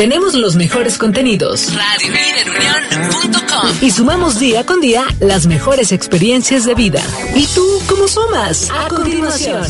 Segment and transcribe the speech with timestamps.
[0.00, 1.74] Tenemos los mejores contenidos.
[1.74, 7.02] RadioLíderUnión.com Y sumamos día con día las mejores experiencias de vida.
[7.34, 8.70] ¿Y tú cómo sumas?
[8.70, 9.62] A continuación.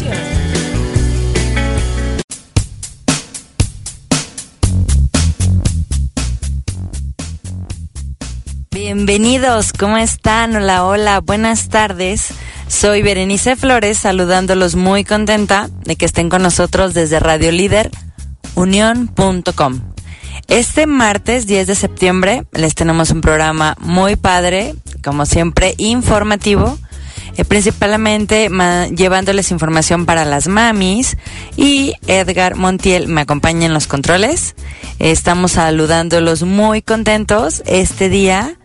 [8.71, 10.55] Bienvenidos, ¿cómo están?
[10.55, 12.29] Hola, hola, buenas tardes.
[12.69, 17.91] Soy Berenice Flores, saludándolos muy contenta de que estén con nosotros desde Radio Líder
[18.55, 19.81] unión.com.
[20.51, 26.77] Este martes 10 de septiembre les tenemos un programa muy padre, como siempre, informativo,
[27.37, 28.51] eh, principalmente
[28.91, 31.17] llevándoles información para las mamis
[31.57, 34.57] y Edgar Montiel me acompaña en los controles.
[34.99, 38.57] estamos saludándolos muy contentos este día,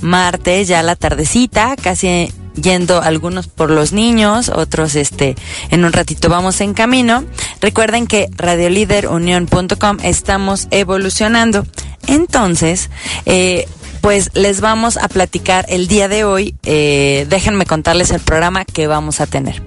[0.00, 5.36] martes, ya la tardecita, casi yendo algunos por los niños, otros este
[5.70, 7.24] en un ratito vamos en camino.
[7.60, 11.66] Recuerden que radioliderunion.com estamos evolucionando.
[12.06, 12.90] Entonces,
[13.26, 13.68] eh,
[14.00, 16.54] pues les vamos a platicar el día de hoy.
[16.64, 19.62] Eh, déjenme contarles el programa que vamos a tener.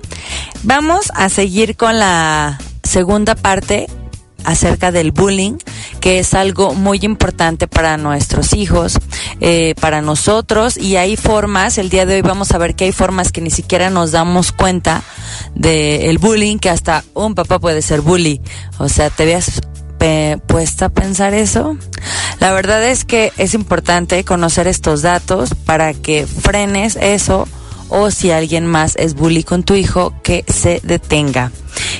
[0.63, 3.87] Vamos a seguir con la segunda parte
[4.43, 5.57] acerca del bullying,
[5.99, 8.97] que es algo muy importante para nuestros hijos,
[9.39, 12.91] eh, para nosotros, y hay formas, el día de hoy vamos a ver que hay
[12.91, 15.03] formas que ni siquiera nos damos cuenta
[15.55, 18.41] del bullying, que hasta un papá puede ser bully.
[18.77, 19.61] O sea, te veas
[20.47, 21.77] puesta a pensar eso?
[22.39, 27.47] La verdad es que es importante conocer estos datos para que frenes eso
[27.93, 31.51] o si alguien más es bully con tu hijo, que se detenga.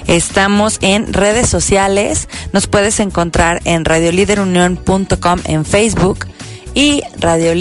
[0.08, 6.26] Estamos en redes sociales, nos puedes encontrar en radioliderunión.com en Facebook
[6.74, 7.54] y Radio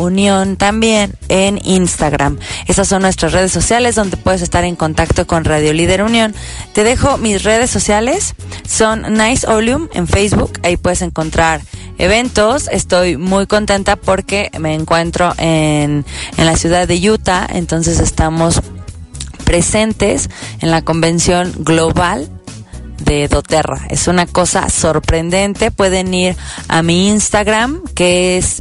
[0.00, 2.38] Unión también en Instagram.
[2.66, 6.34] Esas son nuestras redes sociales donde puedes estar en contacto con Radio Líder Unión.
[6.72, 8.34] Te dejo mis redes sociales,
[8.66, 11.60] son Nice Oleum en Facebook, ahí puedes encontrar
[11.98, 12.68] eventos.
[12.72, 16.04] Estoy muy contenta porque me encuentro en,
[16.36, 18.60] en la ciudad de Utah, entonces estamos
[19.44, 20.30] presentes
[20.60, 22.30] en la convención global
[23.00, 23.86] de doTERRA.
[23.88, 25.70] Es una cosa sorprendente.
[25.70, 26.36] Pueden ir
[26.68, 28.60] a mi Instagram, que es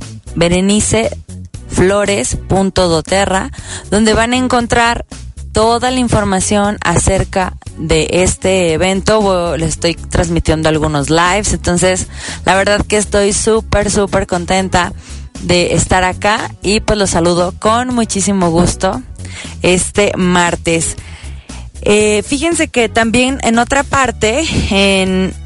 [1.77, 3.51] bereniceflores.doterra,
[3.89, 5.05] donde van a encontrar
[5.51, 9.57] toda la información acerca de este evento.
[9.57, 12.07] Le estoy transmitiendo algunos lives, entonces
[12.45, 14.93] la verdad que estoy súper, súper contenta
[15.41, 19.01] de estar acá y pues los saludo con muchísimo gusto
[19.61, 20.95] este martes.
[21.81, 24.43] Eh, fíjense que también en otra parte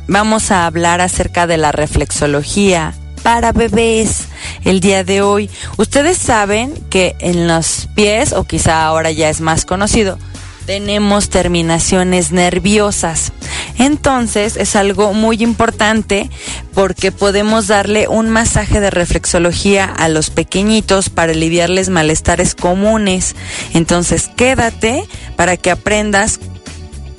[0.08, 4.28] vamos a hablar acerca de la reflexología para bebés
[4.64, 5.50] el día de hoy.
[5.78, 10.20] Ustedes saben que en los pies, o quizá ahora ya es más conocido,
[10.66, 13.34] tenemos terminaciones nerviosas.
[13.78, 16.30] Entonces es algo muy importante
[16.74, 23.36] porque podemos darle un masaje de reflexología a los pequeñitos para aliviarles malestares comunes.
[23.74, 26.40] Entonces quédate para que aprendas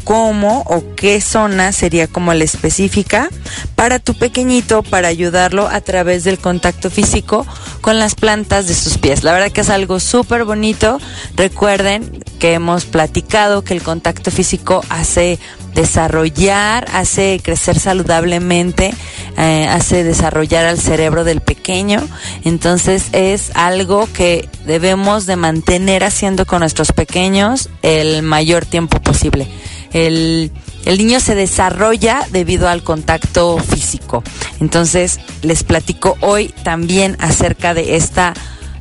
[0.04, 3.28] cómo o qué zona sería como la específica
[3.74, 7.46] para tu pequeñito para ayudarlo a través del contacto físico
[7.80, 9.24] con las plantas de sus pies.
[9.24, 10.98] La verdad que es algo súper bonito.
[11.36, 15.38] Recuerden que hemos platicado que el contacto físico hace
[15.74, 18.94] desarrollar, hace crecer saludablemente,
[19.36, 22.06] eh, hace desarrollar al cerebro del pequeño.
[22.44, 29.48] Entonces es algo que debemos de mantener haciendo con nuestros pequeños el mayor tiempo posible
[29.94, 30.50] el,
[30.86, 34.22] niño se desarrolla debido al contacto físico.
[34.60, 38.34] Entonces, les platico hoy también acerca de esta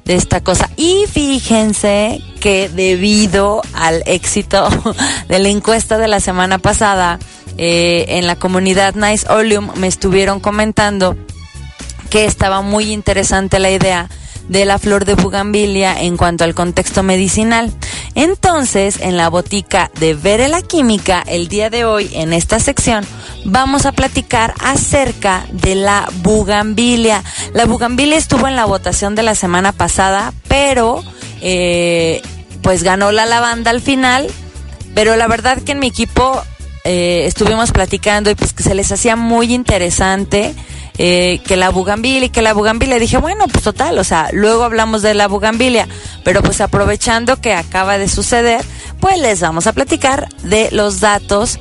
[0.03, 0.69] de esta cosa.
[0.75, 4.67] Y fíjense que debido al éxito
[5.29, 7.19] de la encuesta de la semana pasada,
[7.57, 11.15] eh, en la comunidad Nice Oleum me estuvieron comentando
[12.09, 14.09] que estaba muy interesante la idea
[14.47, 17.71] de la flor de bugambilia en cuanto al contexto medicinal.
[18.15, 23.05] Entonces, en la botica de Vere la Química, el día de hoy, en esta sección,
[23.45, 27.23] vamos a platicar acerca de la bugambilia.
[27.53, 31.03] La bugambilia estuvo en la votación de la semana pasada, pero
[31.41, 32.21] eh,
[32.61, 34.27] pues ganó la lavanda al final.
[34.93, 36.43] Pero la verdad que en mi equipo
[36.85, 40.53] eh, estuvimos platicando y pues que se les hacía muy interesante
[40.97, 42.99] eh, que la bugambilia y que la bugambilia.
[42.99, 45.87] Dije, bueno, pues total, o sea, luego hablamos de la bugambilia,
[46.23, 48.63] pero pues aprovechando que acaba de suceder,
[48.99, 51.59] pues les vamos a platicar de los datos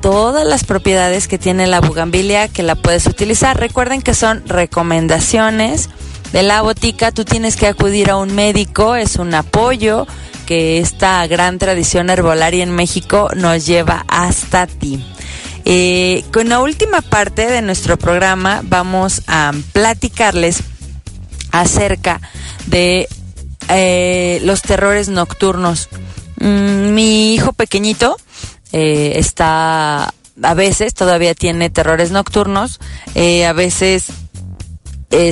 [0.00, 3.58] todas las propiedades que tiene la bugambilia que la puedes utilizar.
[3.58, 5.90] Recuerden que son recomendaciones
[6.32, 10.06] de la botica, tú tienes que acudir a un médico, es un apoyo
[10.46, 15.04] que esta gran tradición herbolaria en México nos lleva hasta ti.
[15.70, 20.62] Eh, con la última parte de nuestro programa vamos a platicarles
[21.52, 22.22] acerca
[22.68, 23.06] de
[23.68, 25.90] eh, los terrores nocturnos.
[26.40, 28.16] Mm, mi hijo pequeñito
[28.72, 32.80] eh, está a veces todavía tiene terrores nocturnos,
[33.14, 34.06] a veces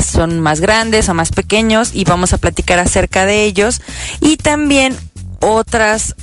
[0.05, 3.81] son más grandes o más pequeños y vamos a platicar acerca de ellos
[4.21, 4.99] y también
[5.41, 6.15] otras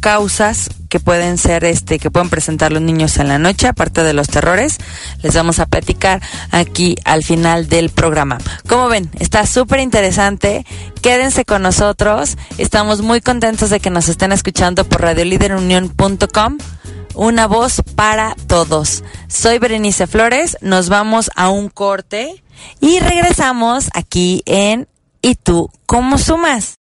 [0.00, 4.12] causas que pueden ser este que pueden presentar los niños en la noche aparte de
[4.12, 4.78] los terrores
[5.22, 6.20] les vamos a platicar
[6.50, 8.38] aquí al final del programa.
[8.68, 10.64] Como ven está súper interesante
[11.00, 12.36] quédense con nosotros.
[12.58, 16.58] Estamos muy contentos de que nos estén escuchando por radioliderunión.com
[17.14, 19.04] una voz para todos.
[19.28, 20.56] Soy Berenice Flores.
[20.60, 22.42] Nos vamos a un corte
[22.80, 24.88] y regresamos aquí en
[25.22, 26.76] ¿Y tú cómo sumas?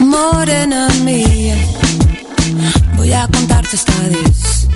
[0.00, 1.56] Morena mía,
[2.96, 4.68] voy a contarte esta vez.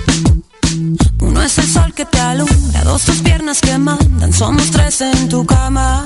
[1.19, 5.29] Uno es el sol que te alumbra, dos tus piernas que mandan, somos tres en
[5.29, 6.05] tu cama.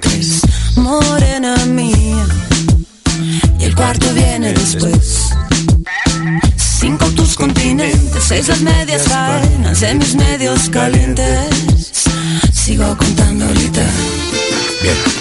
[0.00, 0.42] Tres,
[0.76, 2.26] morena mía,
[3.58, 5.30] y el cuarto viene después.
[6.56, 11.92] Cinco tus continentes, seis las medias cadenas en mis medios calientes.
[12.52, 13.82] Sigo contando ahorita.
[14.82, 15.20] Bien.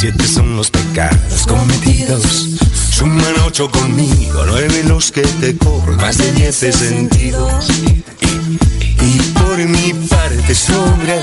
[0.00, 2.46] Siete son los pecados cometidos.
[2.92, 7.66] Suman ocho conmigo, nueve los que te cobro, más de diez sentidos.
[9.02, 11.20] Y, por mi parte sobre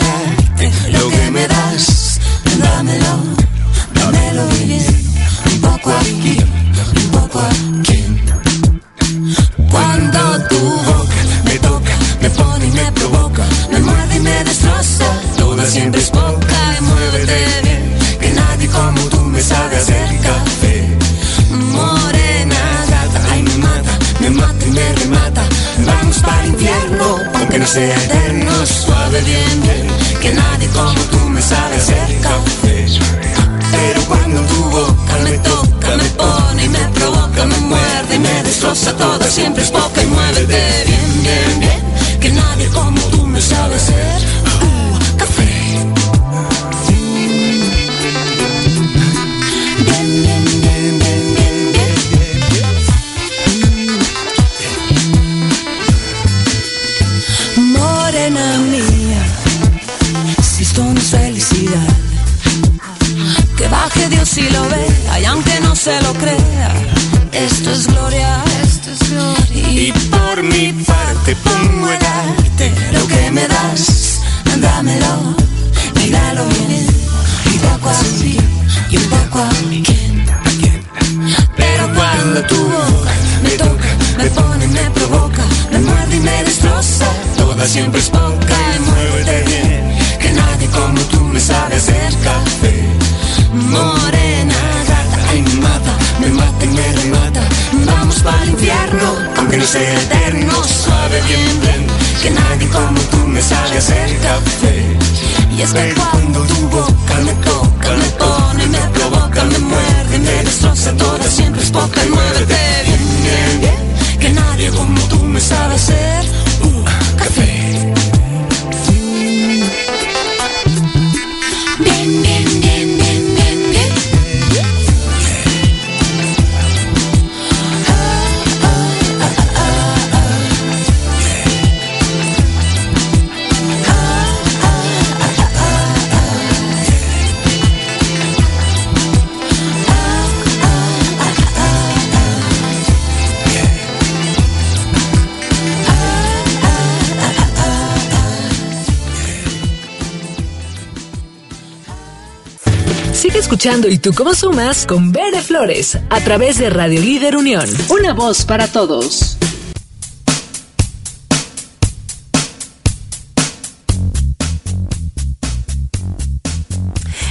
[153.66, 157.68] escuchando y tú cómo sumas con Bere Flores a través de Radio Líder Unión.
[157.90, 159.38] Una voz para todos.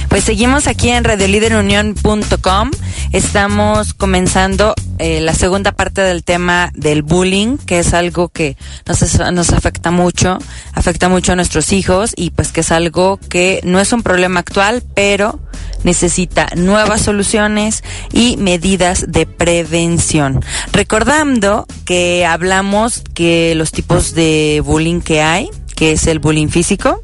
[0.09, 2.71] Pues seguimos aquí en radioliderunión.com.
[3.13, 9.31] Estamos comenzando eh, la segunda parte del tema del bullying, que es algo que nos,
[9.31, 10.37] nos afecta mucho,
[10.73, 14.41] afecta mucho a nuestros hijos y pues que es algo que no es un problema
[14.41, 15.39] actual, pero
[15.85, 20.43] necesita nuevas soluciones y medidas de prevención.
[20.73, 27.01] Recordando que hablamos que los tipos de bullying que hay, que es el bullying físico,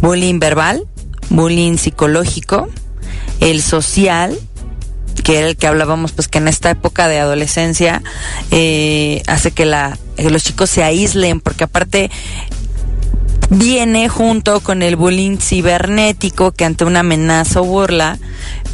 [0.00, 0.88] bullying verbal,
[1.28, 2.68] bullying psicológico,
[3.40, 4.36] el social,
[5.22, 8.02] que era el que hablábamos, pues que en esta época de adolescencia
[8.50, 12.10] eh, hace que, la, que los chicos se aíslen, porque aparte
[13.50, 18.18] viene junto con el bullying cibernético que ante una amenaza o burla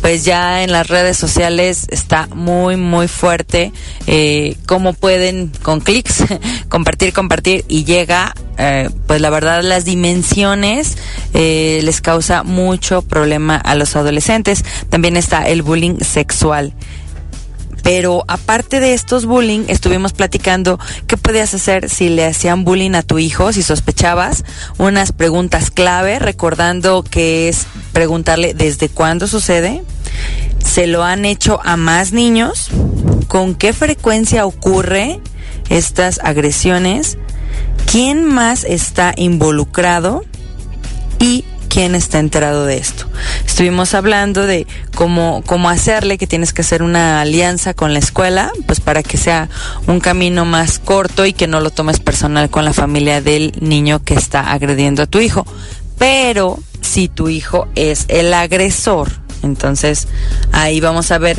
[0.00, 3.72] pues ya en las redes sociales está muy muy fuerte
[4.06, 6.24] eh, cómo pueden con clics
[6.68, 10.98] compartir compartir y llega eh, pues la verdad las dimensiones
[11.32, 14.66] eh, les causa mucho problema a los adolescentes.
[14.90, 16.74] También está el bullying sexual
[17.82, 23.02] pero aparte de estos bullying, estuvimos platicando qué podías hacer si le hacían bullying a
[23.02, 24.44] tu hijo, si sospechabas,
[24.78, 29.82] unas preguntas clave, recordando que es preguntarle desde cuándo sucede,
[30.64, 32.68] se lo han hecho a más niños,
[33.28, 35.20] con qué frecuencia ocurre
[35.68, 37.18] estas agresiones,
[37.90, 40.24] quién más está involucrado
[41.18, 43.06] y quién está enterado de esto.
[43.46, 48.52] Estuvimos hablando de cómo, cómo hacerle, que tienes que hacer una alianza con la escuela,
[48.66, 49.48] pues para que sea
[49.86, 54.02] un camino más corto y que no lo tomes personal con la familia del niño
[54.04, 55.46] que está agrediendo a tu hijo.
[55.96, 59.12] Pero si tu hijo es el agresor,
[59.42, 60.08] entonces
[60.52, 61.38] ahí vamos a ver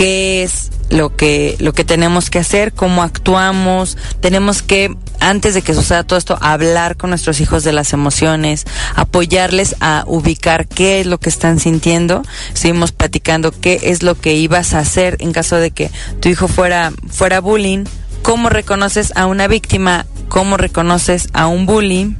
[0.00, 5.60] qué es lo que lo que tenemos que hacer, cómo actuamos, tenemos que antes de
[5.60, 8.64] que suceda todo esto, hablar con nuestros hijos de las emociones,
[8.94, 12.22] apoyarles a ubicar qué es lo que están sintiendo.
[12.54, 15.90] Seguimos platicando qué es lo que ibas a hacer en caso de que
[16.20, 17.84] tu hijo fuera, fuera bullying,
[18.22, 22.16] cómo reconoces a una víctima, cómo reconoces a un bully.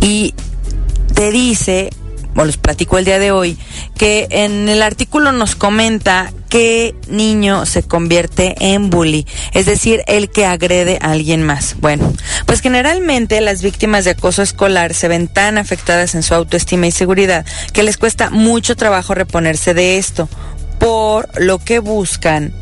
[0.00, 0.34] Y
[1.14, 1.90] te dice
[2.38, 3.58] o les platico el día de hoy,
[3.96, 10.30] que en el artículo nos comenta qué niño se convierte en bully, es decir, el
[10.30, 11.74] que agrede a alguien más.
[11.80, 12.12] Bueno,
[12.46, 16.92] pues generalmente las víctimas de acoso escolar se ven tan afectadas en su autoestima y
[16.92, 20.28] seguridad que les cuesta mucho trabajo reponerse de esto,
[20.78, 22.52] por lo que buscan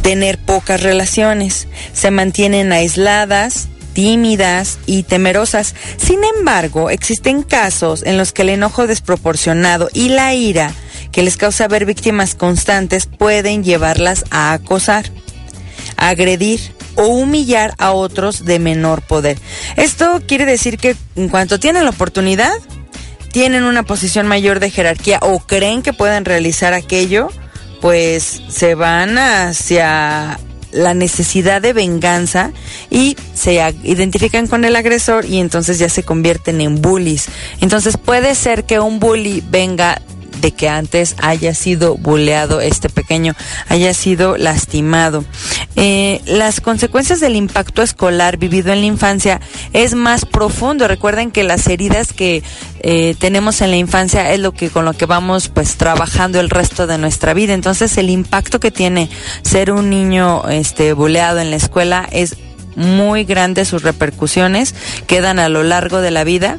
[0.00, 5.74] tener pocas relaciones, se mantienen aisladas, tímidas y temerosas.
[5.96, 10.70] Sin embargo, existen casos en los que el enojo desproporcionado y la ira
[11.12, 15.06] que les causa ver víctimas constantes pueden llevarlas a acosar,
[15.96, 16.60] agredir
[16.96, 19.38] o humillar a otros de menor poder.
[19.76, 22.52] Esto quiere decir que en cuanto tienen la oportunidad,
[23.32, 27.30] tienen una posición mayor de jerarquía o creen que pueden realizar aquello,
[27.80, 30.38] pues se van hacia
[30.76, 32.52] la necesidad de venganza
[32.90, 37.26] y se identifican con el agresor y entonces ya se convierten en bullies.
[37.60, 40.00] Entonces puede ser que un bully venga
[40.46, 43.34] de que antes haya sido buleado este pequeño,
[43.68, 45.24] haya sido lastimado.
[45.74, 49.40] Eh, las consecuencias del impacto escolar vivido en la infancia
[49.72, 50.86] es más profundo.
[50.86, 52.44] Recuerden que las heridas que
[52.78, 56.48] eh, tenemos en la infancia es lo que con lo que vamos pues trabajando el
[56.48, 57.52] resto de nuestra vida.
[57.52, 59.10] Entonces el impacto que tiene
[59.42, 62.36] ser un niño este buleado en la escuela es
[62.76, 64.76] muy grande sus repercusiones
[65.08, 66.58] quedan a lo largo de la vida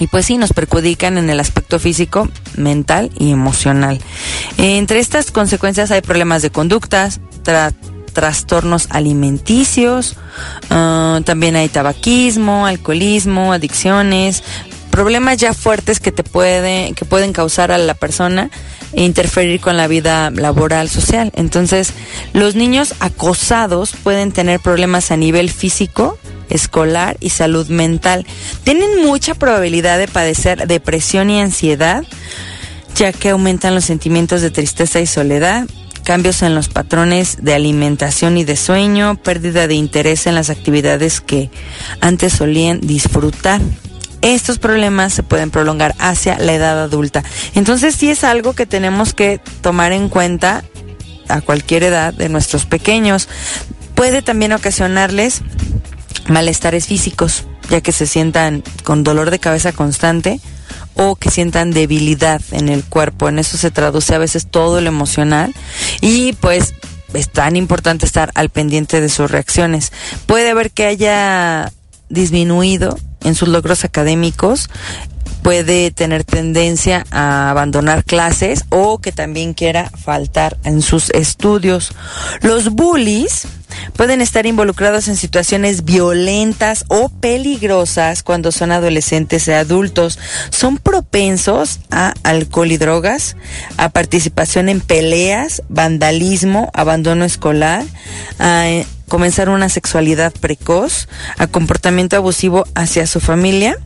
[0.00, 4.00] y pues sí, nos perjudican en el aspecto físico, mental y emocional.
[4.58, 7.20] Entre estas consecuencias hay problemas de conductas,
[8.12, 10.16] trastornos alimenticios,
[10.70, 14.42] ah, también hay tabaquismo, alcoholismo, adicciones,
[14.90, 18.50] problemas ya fuertes que te puede, que pueden causar a la persona
[18.92, 21.32] e interferir con la vida laboral social.
[21.34, 21.92] Entonces,
[22.32, 26.16] los niños acosados pueden tener problemas a nivel físico,
[26.50, 28.26] escolar y salud mental.
[28.64, 32.04] Tienen mucha probabilidad de padecer depresión y ansiedad,
[32.94, 35.66] ya que aumentan los sentimientos de tristeza y soledad,
[36.04, 41.20] cambios en los patrones de alimentación y de sueño, pérdida de interés en las actividades
[41.20, 41.50] que
[42.00, 43.60] antes solían disfrutar.
[44.20, 47.22] Estos problemas se pueden prolongar hacia la edad adulta.
[47.54, 50.64] Entonces sí es algo que tenemos que tomar en cuenta
[51.28, 53.28] a cualquier edad de nuestros pequeños.
[53.94, 55.42] Puede también ocasionarles
[56.28, 60.40] malestares físicos, ya que se sientan con dolor de cabeza constante
[60.94, 63.28] o que sientan debilidad en el cuerpo.
[63.28, 65.54] En eso se traduce a veces todo lo emocional
[66.00, 66.74] y pues
[67.12, 69.92] es tan importante estar al pendiente de sus reacciones.
[70.26, 71.72] Puede haber que haya
[72.08, 74.68] disminuido en sus logros académicos
[75.44, 81.92] puede tener tendencia a abandonar clases o que también quiera faltar en sus estudios.
[82.40, 83.46] Los bullies
[83.94, 90.18] pueden estar involucrados en situaciones violentas o peligrosas cuando son adolescentes e adultos.
[90.48, 93.36] Son propensos a alcohol y drogas,
[93.76, 97.84] a participación en peleas, vandalismo, abandono escolar,
[98.38, 103.76] a eh, comenzar una sexualidad precoz, a comportamiento abusivo hacia su familia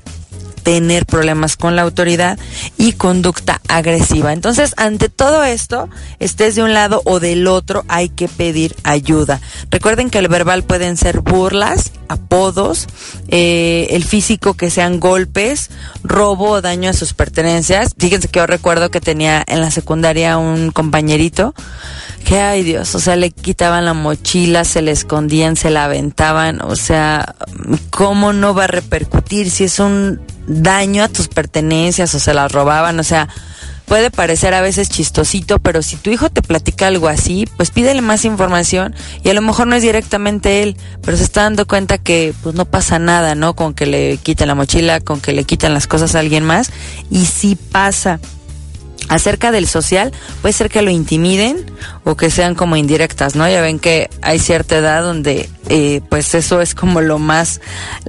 [0.58, 2.38] tener problemas con la autoridad
[2.76, 4.32] y conducta agresiva.
[4.32, 5.88] Entonces, ante todo esto,
[6.18, 9.40] estés de un lado o del otro, hay que pedir ayuda.
[9.70, 12.86] Recuerden que el verbal pueden ser burlas, apodos,
[13.28, 15.70] eh, el físico que sean golpes,
[16.02, 17.94] robo o daño a sus pertenencias.
[17.98, 21.54] Fíjense que yo recuerdo que tenía en la secundaria un compañerito
[22.24, 26.60] que, ay Dios, o sea, le quitaban la mochila, se le escondían, se la aventaban,
[26.60, 27.34] o sea,
[27.90, 32.50] ¿cómo no va a repercutir si es un daño a tus pertenencias o se las
[32.50, 33.28] robaban, o sea,
[33.88, 38.02] puede parecer a veces chistosito, pero si tu hijo te platica algo así, pues pídele
[38.02, 41.98] más información y a lo mejor no es directamente él, pero se está dando cuenta
[41.98, 43.54] que pues no pasa nada, ¿no?
[43.54, 46.70] Con que le quiten la mochila, con que le quiten las cosas a alguien más
[47.10, 48.20] y sí pasa
[49.08, 50.12] acerca del social,
[50.42, 51.64] puede ser que lo intimiden
[52.08, 53.46] o que sean como indirectas, ¿no?
[53.50, 57.60] Ya ven que hay cierta edad donde eh, pues eso es como lo más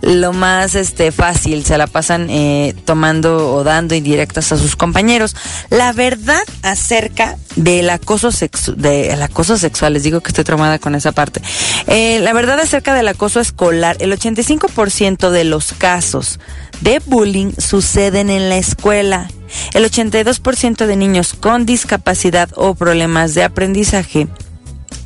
[0.01, 5.35] lo más este fácil, se la pasan eh, tomando o dando indirectas a sus compañeros.
[5.69, 10.95] La verdad acerca del acoso sexual, del acoso sexual, les digo que estoy traumada con
[10.95, 11.41] esa parte.
[11.87, 16.39] Eh, la verdad acerca del acoso escolar, el 85% de los casos
[16.79, 19.27] de bullying suceden en la escuela
[19.73, 23.88] el 82% de niños con discapacidad o problemas de aprendizaje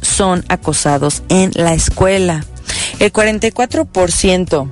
[0.02, 2.46] son acosados en la escuela.
[3.00, 4.70] El 44%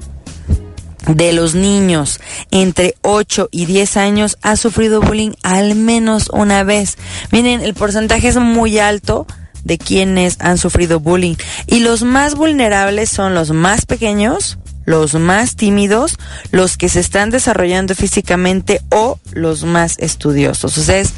[1.08, 2.20] de los niños
[2.52, 6.98] entre 8 y 10 años ha sufrido bullying al menos una vez.
[7.32, 9.26] Miren, el porcentaje es muy alto
[9.64, 11.36] de quienes han sufrido bullying
[11.68, 16.18] y los más vulnerables son los más pequeños, los más tímidos,
[16.52, 20.78] los que se están desarrollando físicamente o los más estudiosos.
[20.78, 21.14] O sea, es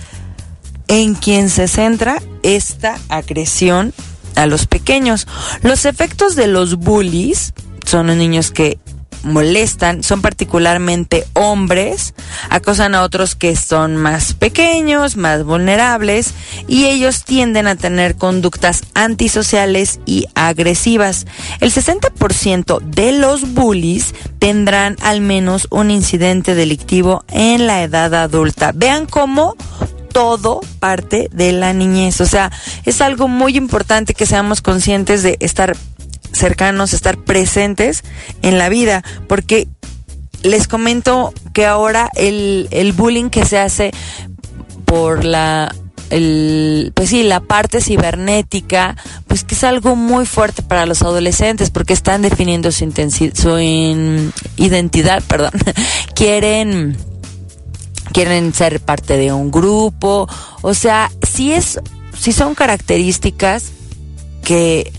[0.88, 3.93] en quien se centra esta agresión
[4.36, 5.28] a los pequeños.
[5.62, 7.54] Los efectos de los bullies
[7.86, 8.80] son los niños que
[9.24, 12.13] molestan son particularmente hombres,
[12.50, 16.34] acosan a otros que son más pequeños, más vulnerables
[16.67, 21.26] y ellos tienden a tener conductas antisociales y agresivas.
[21.62, 28.72] El 60% de los bullies tendrán al menos un incidente delictivo en la edad adulta.
[28.76, 29.56] Vean cómo
[30.13, 32.21] todo parte de la niñez.
[32.21, 32.52] O sea,
[32.86, 35.76] es algo muy importante que seamos conscientes de estar
[36.32, 38.04] cercanos, estar presentes
[38.41, 39.67] en la vida, porque
[40.43, 43.91] les comento que ahora el, el bullying que se hace
[44.86, 45.73] por la
[46.10, 48.95] el, pues sí, la parte cibernética,
[49.28, 52.91] pues que es algo muy fuerte para los adolescentes porque están definiendo su,
[53.34, 53.60] su
[54.58, 55.52] identidad, perdón,
[56.13, 56.97] quieren
[58.13, 60.30] quieren ser parte de un grupo,
[60.62, 61.80] o sea, si es
[62.17, 63.71] si son características
[64.43, 64.91] que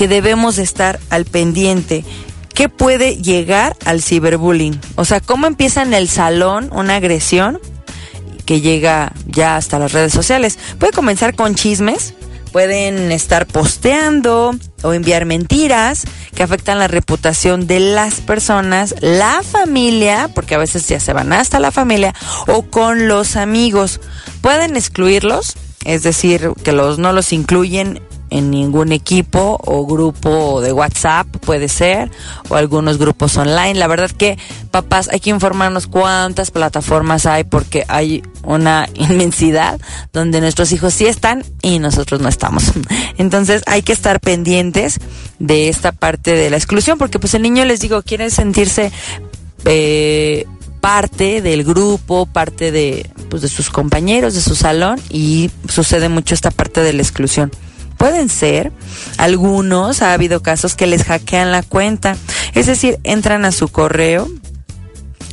[0.00, 2.06] que debemos estar al pendiente.
[2.54, 4.80] ¿Qué puede llegar al ciberbullying?
[4.96, 7.60] O sea, ¿cómo empieza en el salón una agresión
[8.46, 10.58] que llega ya hasta las redes sociales?
[10.78, 12.14] Puede comenzar con chismes,
[12.50, 20.30] pueden estar posteando o enviar mentiras que afectan la reputación de las personas, la familia,
[20.34, 22.14] porque a veces ya se van hasta la familia,
[22.46, 24.00] o con los amigos.
[24.40, 30.72] Pueden excluirlos, es decir, que los no los incluyen en ningún equipo o grupo de
[30.72, 32.10] WhatsApp, puede ser,
[32.48, 33.74] o algunos grupos online.
[33.74, 34.38] La verdad que,
[34.70, 39.80] papás, hay que informarnos cuántas plataformas hay porque hay una inmensidad
[40.12, 42.72] donde nuestros hijos sí están y nosotros no estamos.
[43.18, 44.98] Entonces hay que estar pendientes
[45.38, 48.92] de esta parte de la exclusión porque pues el niño, les digo, quiere sentirse...
[49.66, 50.46] Eh,
[50.80, 56.34] parte del grupo, parte de, pues, de sus compañeros, de su salón y sucede mucho
[56.34, 57.52] esta parte de la exclusión
[58.00, 58.72] pueden ser
[59.18, 62.16] algunos, ha habido casos que les hackean la cuenta,
[62.54, 64.26] es decir, entran a su correo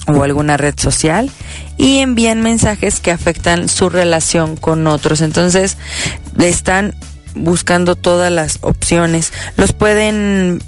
[0.06, 1.32] o alguna red social
[1.78, 5.22] y envían mensajes que afectan su relación con otros.
[5.22, 5.78] Entonces,
[6.38, 6.94] están
[7.36, 9.32] buscando todas las opciones.
[9.56, 10.62] Los pueden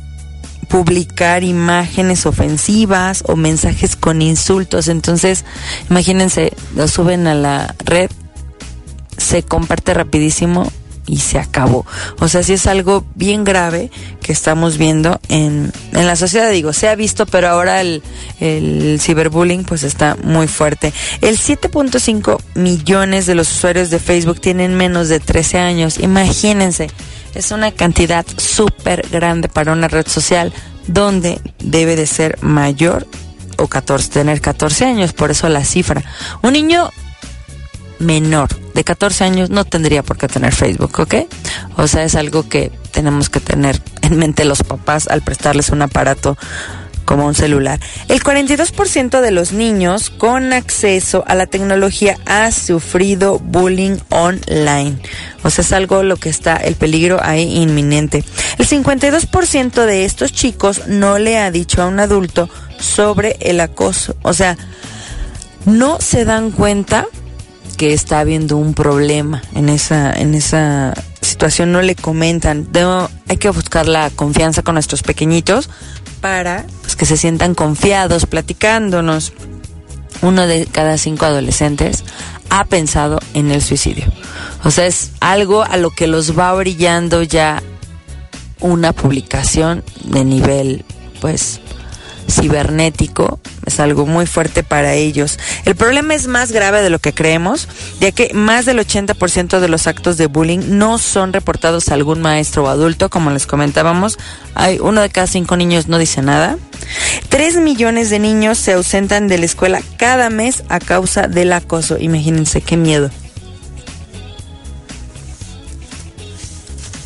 [0.70, 4.88] publicar imágenes ofensivas o mensajes con insultos.
[4.88, 5.44] Entonces,
[5.90, 8.10] imagínense, lo suben a la red,
[9.18, 10.72] se comparte rapidísimo
[11.10, 11.86] y se acabó.
[12.20, 13.90] O sea, sí es algo bien grave
[14.22, 16.52] que estamos viendo en, en la sociedad.
[16.52, 18.04] Digo, se ha visto, pero ahora el,
[18.40, 20.94] el ciberbullying pues está muy fuerte.
[21.22, 25.98] El 7.5 millones de los usuarios de Facebook tienen menos de 13 años.
[26.00, 26.90] Imagínense,
[27.34, 30.54] es una cantidad súper grande para una red social
[30.88, 33.08] donde debe de ser mayor
[33.58, 36.04] o 14, tener 14 años, por eso la cifra.
[36.42, 36.90] Un niño
[38.00, 41.16] menor de 14 años no tendría por qué tener Facebook, ¿ok?
[41.78, 45.82] O sea, es algo que tenemos que tener en mente los papás al prestarles un
[45.82, 46.38] aparato
[47.10, 47.80] como un celular.
[48.08, 55.00] El 42% de los niños con acceso a la tecnología ha sufrido bullying online.
[55.44, 58.24] O sea, es algo lo que está el peligro ahí inminente.
[58.60, 62.48] El 52% de estos chicos no le ha dicho a un adulto
[62.80, 64.16] sobre el acoso.
[64.22, 64.56] O sea,
[65.66, 67.08] no se dan cuenta
[67.80, 72.68] que está habiendo un problema en esa, en esa situación, no le comentan.
[73.30, 75.70] hay que buscar la confianza con nuestros pequeñitos
[76.20, 79.32] para pues, que se sientan confiados platicándonos.
[80.22, 82.04] Uno de cada cinco adolescentes
[82.50, 84.12] ha pensado en el suicidio.
[84.66, 87.64] O sea, es algo a lo que los va brillando ya
[88.60, 90.84] una publicación de nivel,
[91.22, 91.62] pues,
[92.30, 95.40] cibernético es algo muy fuerte para ellos.
[95.66, 97.68] El problema es más grave de lo que creemos,
[98.00, 102.22] ya que más del 80% de los actos de bullying no son reportados a algún
[102.22, 104.18] maestro o adulto, como les comentábamos.
[104.56, 106.58] Hay uno de cada cinco niños no dice nada.
[107.30, 111.98] Tres millones de niños se ausentan de la escuela cada mes a causa del acoso.
[112.00, 113.12] Imagínense qué miedo.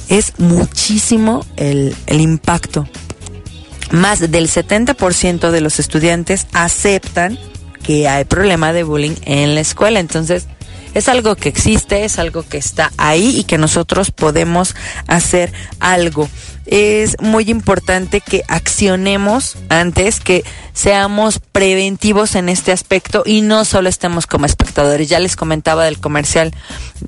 [0.10, 2.88] Es muchísimo el, el impacto
[3.91, 7.38] más del 70% de los estudiantes aceptan
[7.84, 10.00] que hay problema de bullying en la escuela.
[10.00, 10.48] Entonces,
[10.93, 14.76] es algo que existe, es algo que está ahí y que nosotros podemos
[15.08, 16.30] hacer algo.
[16.65, 20.43] Es muy importante que accionemos antes, que
[20.74, 25.10] seamos preventivos en este aspecto y no solo estemos como espectadores.
[25.10, 26.54] Ya les comentaba del comercial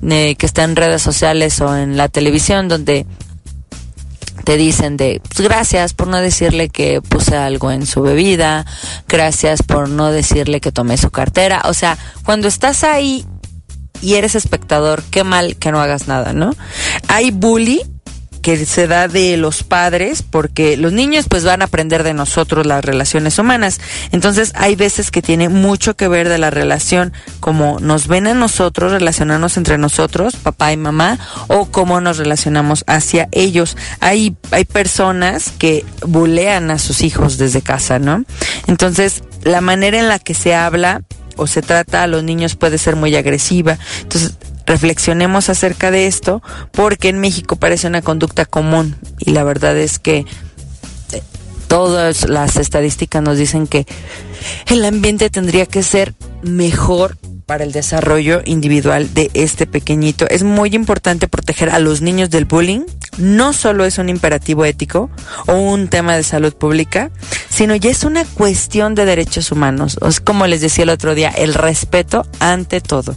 [0.02, 3.06] eh, que está en redes sociales o en la televisión donde
[4.46, 8.64] te dicen de pues, gracias por no decirle que puse algo en su bebida,
[9.08, 11.62] gracias por no decirle que tomé su cartera.
[11.64, 13.26] O sea, cuando estás ahí
[14.00, 16.54] y eres espectador, qué mal que no hagas nada, ¿no?
[17.08, 17.82] Hay bully
[18.46, 22.64] que se da de los padres porque los niños pues van a aprender de nosotros
[22.64, 23.80] las relaciones humanas.
[24.12, 28.34] Entonces hay veces que tiene mucho que ver de la relación como nos ven a
[28.34, 33.76] nosotros, relacionarnos entre nosotros, papá y mamá, o cómo nos relacionamos hacia ellos.
[33.98, 38.24] Hay, hay personas que bulean a sus hijos desde casa, ¿no?
[38.68, 41.02] Entonces la manera en la que se habla
[41.34, 43.76] o se trata a los niños puede ser muy agresiva.
[44.02, 44.34] Entonces,
[44.66, 49.98] reflexionemos acerca de esto porque en México parece una conducta común y la verdad es
[49.98, 50.26] que
[51.12, 51.22] eh,
[51.68, 53.86] todas las estadísticas nos dicen que
[54.66, 60.26] el ambiente tendría que ser mejor para el desarrollo individual de este pequeñito.
[60.28, 62.80] Es muy importante proteger a los niños del bullying.
[63.18, 65.10] No solo es un imperativo ético
[65.46, 67.12] o un tema de salud pública,
[67.48, 69.96] sino ya es una cuestión de derechos humanos.
[70.06, 73.16] Es como les decía el otro día, el respeto ante todo.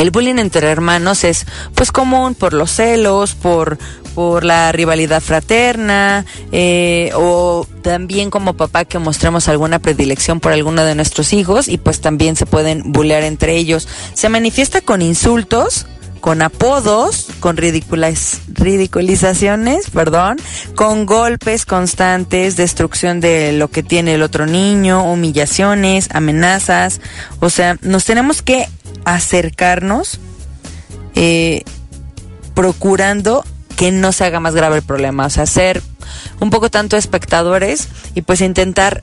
[0.00, 3.76] El bullying entre hermanos es pues común por los celos, por,
[4.14, 10.84] por la rivalidad fraterna eh, o también como papá que mostremos alguna predilección por alguno
[10.84, 13.88] de nuestros hijos y pues también se pueden bullear entre ellos.
[14.14, 15.84] Se manifiesta con insultos,
[16.22, 20.38] con apodos, con ridiculizaciones, perdón,
[20.76, 27.02] con golpes constantes, destrucción de lo que tiene el otro niño, humillaciones, amenazas.
[27.40, 28.66] O sea, nos tenemos que
[29.04, 30.20] acercarnos
[31.14, 31.62] eh,
[32.54, 33.44] procurando
[33.76, 35.82] que no se haga más grave el problema, o sea, ser
[36.40, 39.02] un poco tanto espectadores y pues intentar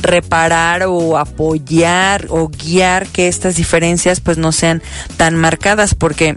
[0.00, 4.82] reparar o apoyar o guiar que estas diferencias pues no sean
[5.16, 6.36] tan marcadas porque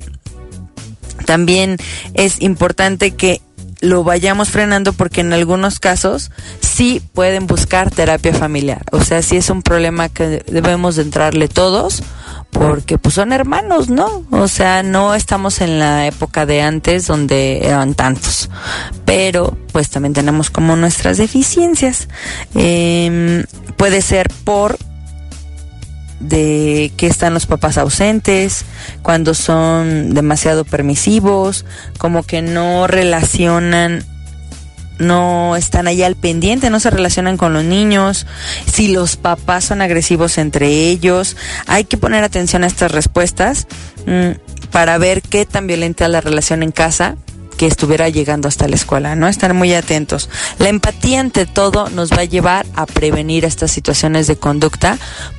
[1.25, 1.77] también
[2.13, 3.41] es importante que
[3.81, 8.81] lo vayamos frenando porque en algunos casos sí pueden buscar terapia familiar.
[8.91, 12.03] O sea, sí es un problema que debemos de entrarle todos
[12.57, 14.23] porque pues son hermanos, ¿no?
[14.31, 18.49] O sea, no estamos en la época de antes donde eran tantos,
[19.03, 22.07] pero pues también tenemos como nuestras deficiencias.
[22.53, 23.43] Em,
[23.75, 24.77] puede ser por
[26.21, 28.63] de que están los papás ausentes,
[29.01, 31.65] cuando son demasiado permisivos,
[31.97, 34.05] como que no relacionan
[34.99, 38.25] no están ahí al pendiente, no se relacionan con los niños,
[38.71, 41.35] si los papás son agresivos entre ellos.
[41.67, 43.67] Hay que poner atención a estas respuestas
[44.05, 47.15] mm, para ver qué tan violenta es la relación en casa
[47.55, 49.27] que estuviera llegando hasta la escuela, ¿no?
[49.27, 50.29] Estar muy atentos.
[50.59, 54.97] La empatía ante todo nos va a llevar a prevenir estas situaciones de conducta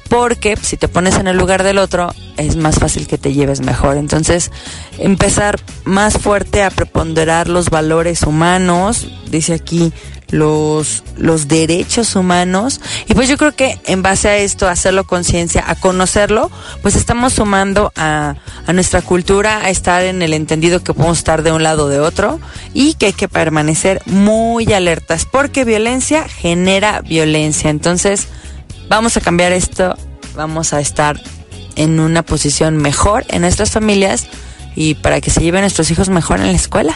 [0.09, 3.61] porque si te pones en el lugar del otro es más fácil que te lleves
[3.61, 3.97] mejor.
[3.97, 4.51] Entonces,
[4.99, 9.93] empezar más fuerte a preponderar los valores humanos, dice aquí
[10.31, 12.81] los, los derechos humanos.
[13.09, 16.51] Y pues yo creo que en base a esto, a hacerlo conciencia, a conocerlo,
[16.83, 21.43] pues estamos sumando a, a nuestra cultura, a estar en el entendido que podemos estar
[21.43, 22.41] de un lado o de otro
[22.75, 27.71] y que hay que permanecer muy alertas porque violencia genera violencia.
[27.71, 28.29] Entonces,
[28.89, 29.97] vamos a cambiar esto,
[30.35, 31.21] vamos a estar
[31.77, 34.27] en una posición mejor en nuestras familias
[34.75, 36.95] y para que se lleven nuestros hijos mejor en la escuela.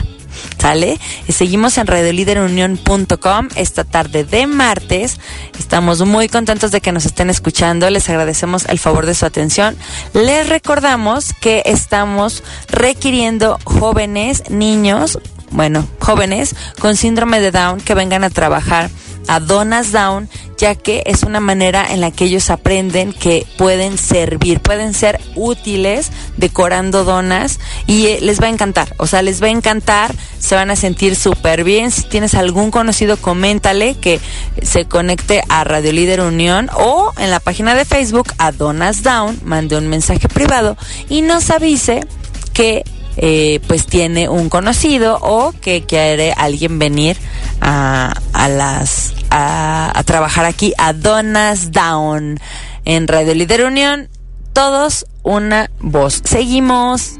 [0.59, 0.99] ¿Sale?
[1.27, 5.19] Y seguimos en radioliderunión.com esta tarde de martes.
[5.59, 7.91] Estamos muy contentos de que nos estén escuchando.
[7.91, 9.77] Les agradecemos el favor de su atención.
[10.13, 15.19] Les recordamos que estamos requiriendo jóvenes, niños,
[15.51, 18.91] bueno, jóvenes con síndrome de Down que vengan a trabajar
[19.29, 23.97] a Donas Down, ya que es una manera en la que ellos aprenden que pueden
[23.97, 29.43] servir, pueden ser útiles decorando donas y eh, les va a encantar, o sea, les
[29.43, 31.91] va a encantar, se van a sentir súper bien.
[31.91, 34.21] Si tienes algún conocido, coméntale que
[34.63, 39.41] se conecte a Radio Líder Unión o en la página de Facebook a Donas Down,
[39.45, 40.77] mande un mensaje privado
[41.09, 42.07] y nos avise
[42.53, 42.85] que
[43.17, 47.17] eh, pues tiene un conocido o que quiere alguien venir
[47.61, 52.39] a, a las a, a, trabajar aquí a Donas Down
[52.85, 54.09] en Radio Líder Unión.
[54.53, 56.23] Todos una voz.
[56.25, 57.20] Seguimos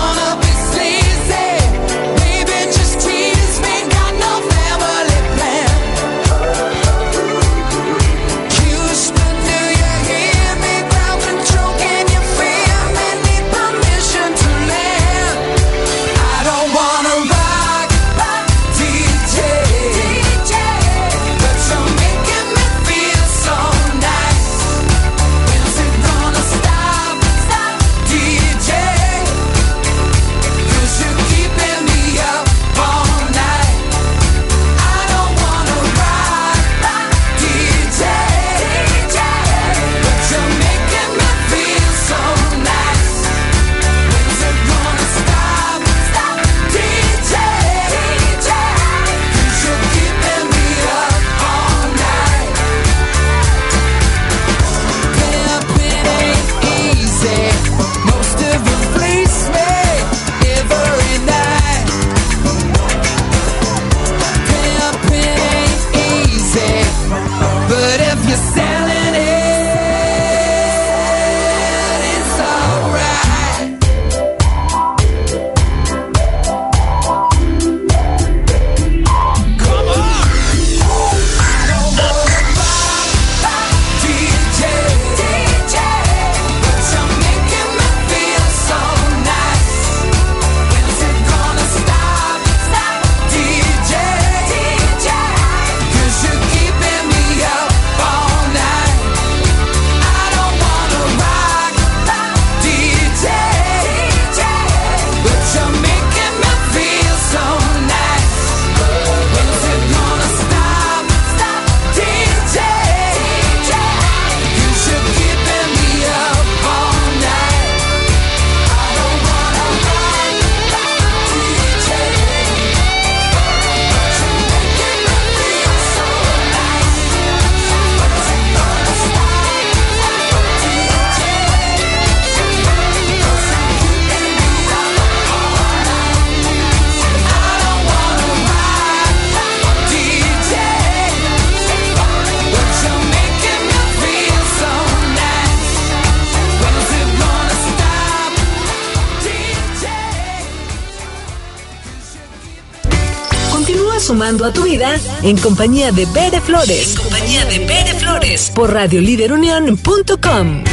[155.23, 156.89] en compañía de Bere Flores.
[156.89, 158.51] En compañía de Bere Flores.
[158.53, 160.63] Por radioliderunión.com.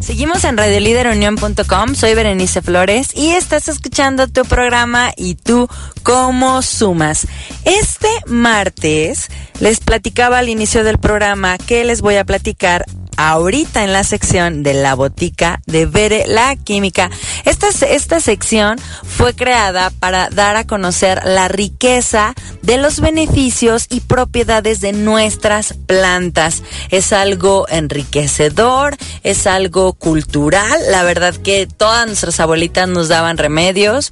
[0.00, 5.68] Seguimos en radioliderunión.com, soy Berenice Flores y estás escuchando tu programa y tú
[6.04, 7.26] cómo sumas.
[7.64, 12.86] Este martes les platicaba al inicio del programa que les voy a platicar
[13.16, 17.10] ahorita en la sección de la botica de Vere la Química.
[17.44, 24.00] Esta, esta sección fue creada para dar a conocer la riqueza de los beneficios y
[24.00, 26.62] propiedades de nuestras plantas.
[26.90, 30.78] Es algo enriquecedor, es algo cultural.
[30.90, 34.10] La verdad que todas nuestras abuelitas nos daban remedios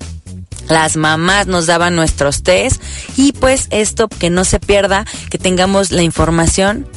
[0.69, 2.81] las mamás nos daban nuestros tés
[3.17, 6.89] y pues esto que no se pierda, que tengamos la información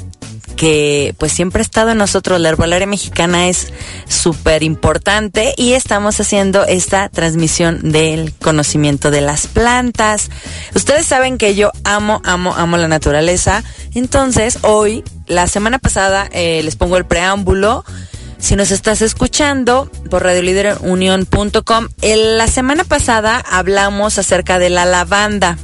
[0.57, 2.41] que pues siempre ha estado en nosotros.
[2.41, 3.71] La herbolaria mexicana es
[4.09, 10.29] súper importante y estamos haciendo esta transmisión del conocimiento de las plantas.
[10.75, 13.63] Ustedes saben que yo amo, amo, amo la naturaleza.
[13.93, 17.85] Entonces hoy, la semana pasada, eh, les pongo el preámbulo.
[18.39, 25.57] Si nos estás escuchando por radioliderunión.com, la semana pasada hablamos acerca de la lavanda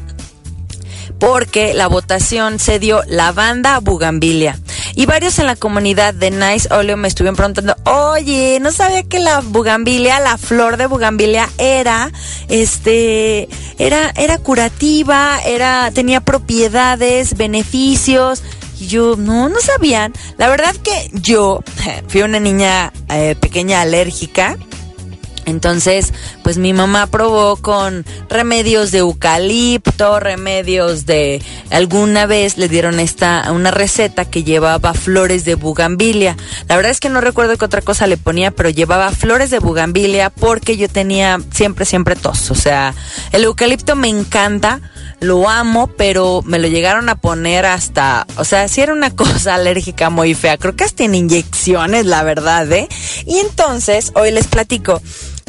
[1.24, 4.60] porque la votación se dio lavanda bugambilia.
[4.96, 9.20] Y varios en la comunidad de Nice Oleo me estuvieron preguntando, oye, no sabía que
[9.20, 12.12] la bugambilia, la flor de bugambilia era,
[12.48, 18.44] este, era, era curativa, era, tenía propiedades, beneficios.
[18.80, 20.14] Yo, no, no sabían.
[20.38, 21.64] La verdad que yo
[22.08, 24.58] fui una niña eh, pequeña alérgica
[25.46, 33.00] entonces, pues mi mamá probó con remedios de eucalipto, remedios de alguna vez le dieron
[33.00, 36.38] esta una receta que llevaba flores de bugambilia.
[36.68, 39.60] La verdad es que no recuerdo qué otra cosa le ponía, pero llevaba flores de
[39.60, 42.94] bugambilia porque yo tenía siempre siempre tos, o sea,
[43.32, 44.82] el eucalipto me encanta,
[45.20, 49.56] lo amo, pero me lo llegaron a poner hasta, o sea, si era una cosa
[49.56, 52.88] alérgica muy fea, creo que hasta en inyecciones, la verdad, ¿eh?
[53.26, 55.02] Y entonces, hoy les platico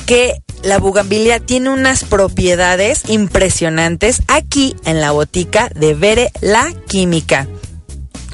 [0.06, 7.46] que la bugambilia tiene unas propiedades impresionantes aquí en la botica de Vere la Química.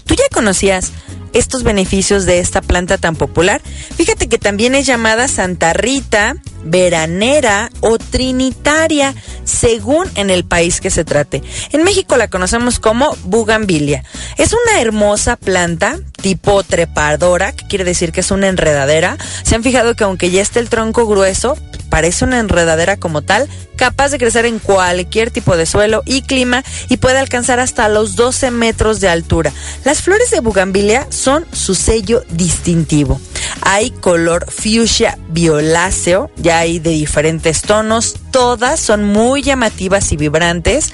[0.04, 0.92] ¿Tú ya conocías
[1.32, 3.60] estos beneficios de esta planta tan popular?
[3.96, 9.14] Fíjate que también es llamada Santa Rita, veranera o trinitaria,
[9.44, 11.42] según en el país que se trate.
[11.72, 14.04] En México la conocemos como bugambilia.
[14.36, 19.16] Es una hermosa planta tipo trepadora, que quiere decir que es una enredadera.
[19.42, 21.56] Se han fijado que aunque ya esté el tronco grueso,
[21.90, 26.62] parece una enredadera como tal, capaz de crecer en cualquier tipo de suelo y clima
[26.88, 29.52] y puede alcanzar hasta los 12 metros de altura.
[29.84, 33.20] Las flores de bugambilia son su sello distintivo.
[33.62, 40.92] Hay color fuchsia violáceo, ya hay de diferentes tonos, todas son muy llamativas y vibrantes,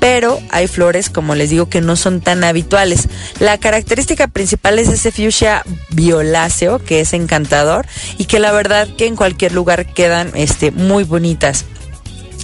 [0.00, 3.08] pero hay flores, como les digo, que no son tan habituales.
[3.40, 9.06] La característica principal es ese fuchsia violáceo, que es encantador y que la verdad que
[9.06, 11.64] en cualquier lugar quedan este, muy bonitas.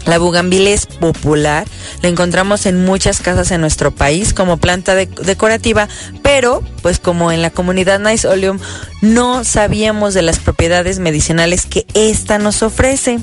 [0.06, 1.66] La bugambilia es popular,
[2.02, 5.88] la encontramos en muchas casas en nuestro país como planta decorativa,
[6.34, 8.58] pero pues como en la comunidad Nice Oleum
[9.02, 13.20] no sabíamos de las propiedades medicinales que esta nos ofrece.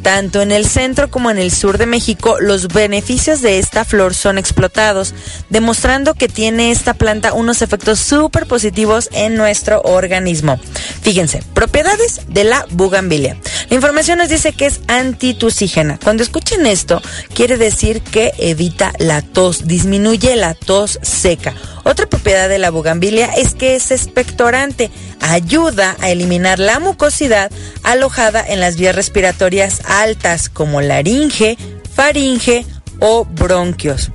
[0.00, 4.14] Tanto en el centro como en el sur de México, los beneficios de esta flor
[4.14, 5.14] son explotados,
[5.50, 10.58] demostrando que tiene esta planta unos efectos súper positivos en nuestro organismo.
[11.02, 13.36] Fíjense, propiedades de la bugambilia.
[13.68, 15.98] La información nos dice que es antitusígena.
[16.02, 17.02] Cuando escuchen esto,
[17.34, 21.52] quiere decir que evita la tos, disminuye la tos seca.
[21.86, 27.52] Otra propiedad de la bugambilia es que es expectorante, ayuda a eliminar la mucosidad
[27.84, 31.56] alojada en las vías respiratorias altas como laringe,
[31.94, 32.66] faringe
[32.98, 34.10] o bronquios.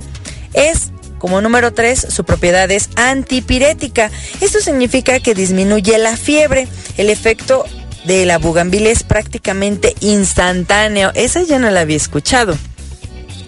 [0.52, 4.10] Es como número 3, su propiedad es antipirética.
[4.42, 6.68] Esto significa que disminuye la fiebre.
[6.98, 7.64] El efecto
[8.04, 11.10] de la bugambilia es prácticamente instantáneo.
[11.14, 12.54] Esa ya no la había escuchado.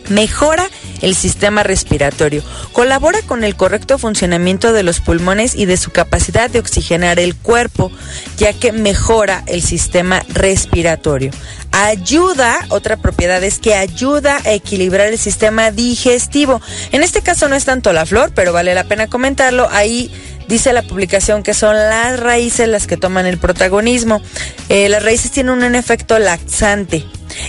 [0.08, 0.68] Mejora
[1.00, 2.42] el sistema respiratorio.
[2.72, 7.34] Colabora con el correcto funcionamiento de los pulmones y de su capacidad de oxigenar el
[7.34, 7.90] cuerpo,
[8.38, 11.30] ya que mejora el sistema respiratorio.
[11.72, 16.60] Ayuda, otra propiedad es que ayuda a equilibrar el sistema digestivo.
[16.92, 19.68] En este caso no es tanto la flor, pero vale la pena comentarlo.
[19.70, 20.10] Ahí
[20.48, 24.22] dice la publicación que son las raíces las que toman el protagonismo.
[24.68, 27.04] Eh, las raíces tienen un efecto laxante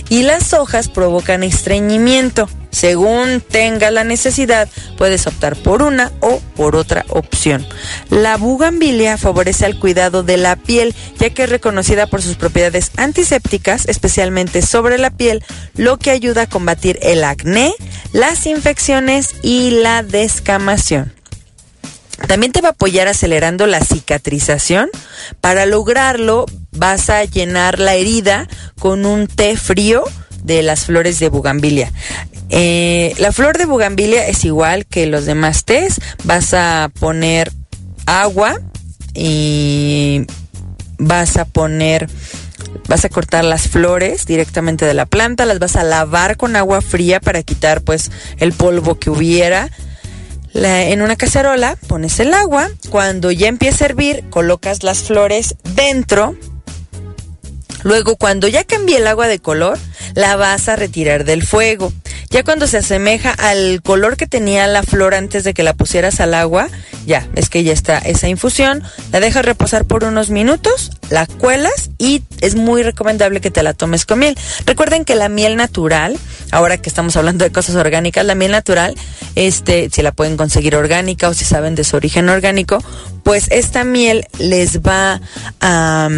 [0.08, 2.48] y las hojas provocan estreñimiento.
[2.70, 4.68] Según tenga la necesidad,
[4.98, 7.66] puedes optar por una o por otra opción.
[8.10, 12.90] La bugambilia favorece el cuidado de la piel, ya que es reconocida por sus propiedades
[12.98, 15.42] antisépticas, especialmente sobre la piel,
[15.74, 17.72] lo que ayuda a combatir el acné,
[18.12, 21.15] las infecciones y la descamación.
[22.28, 24.88] También te va a apoyar acelerando la cicatrización.
[25.40, 28.48] Para lograrlo, vas a llenar la herida
[28.78, 30.04] con un té frío
[30.42, 31.92] de las flores de bugambilia.
[32.48, 36.00] Eh, la flor de bugambilia es igual que los demás tés.
[36.24, 37.52] Vas a poner
[38.06, 38.60] agua
[39.14, 40.26] y
[40.98, 42.08] vas a poner
[42.88, 46.80] vas a cortar las flores directamente de la planta, las vas a lavar con agua
[46.80, 49.70] fría para quitar pues el polvo que hubiera.
[50.64, 56.34] En una cacerola pones el agua, cuando ya empiece a hervir colocas las flores dentro.
[57.82, 59.78] Luego cuando ya cambie el agua de color,
[60.14, 61.92] la vas a retirar del fuego.
[62.30, 66.20] Ya cuando se asemeja al color que tenía la flor antes de que la pusieras
[66.20, 66.68] al agua,
[67.06, 68.82] ya, es que ya está esa infusión,
[69.12, 73.74] la dejas reposar por unos minutos, la cuelas y es muy recomendable que te la
[73.74, 74.36] tomes con miel.
[74.64, 76.18] Recuerden que la miel natural,
[76.50, 78.94] ahora que estamos hablando de cosas orgánicas, la miel natural,
[79.34, 82.78] este, si la pueden conseguir orgánica o si saben de su origen orgánico,
[83.22, 85.20] pues esta miel les va
[85.60, 86.08] a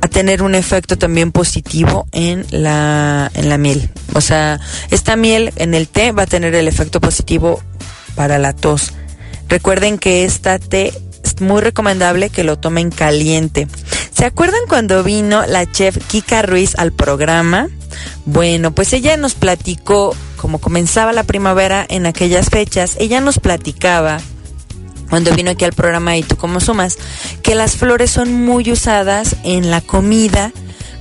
[0.00, 3.90] a tener un efecto también positivo en la, en la miel.
[4.14, 4.60] O sea,
[4.90, 7.60] esta miel en el té va a tener el efecto positivo
[8.14, 8.92] para la tos.
[9.48, 10.92] Recuerden que esta té
[11.24, 13.66] es muy recomendable que lo tomen caliente.
[14.12, 17.68] ¿Se acuerdan cuando vino la chef Kika Ruiz al programa?
[18.24, 24.20] Bueno, pues ella nos platicó, como comenzaba la primavera en aquellas fechas, ella nos platicaba
[25.08, 26.98] cuando vino aquí al programa y tú como sumas,
[27.42, 30.52] que las flores son muy usadas en la comida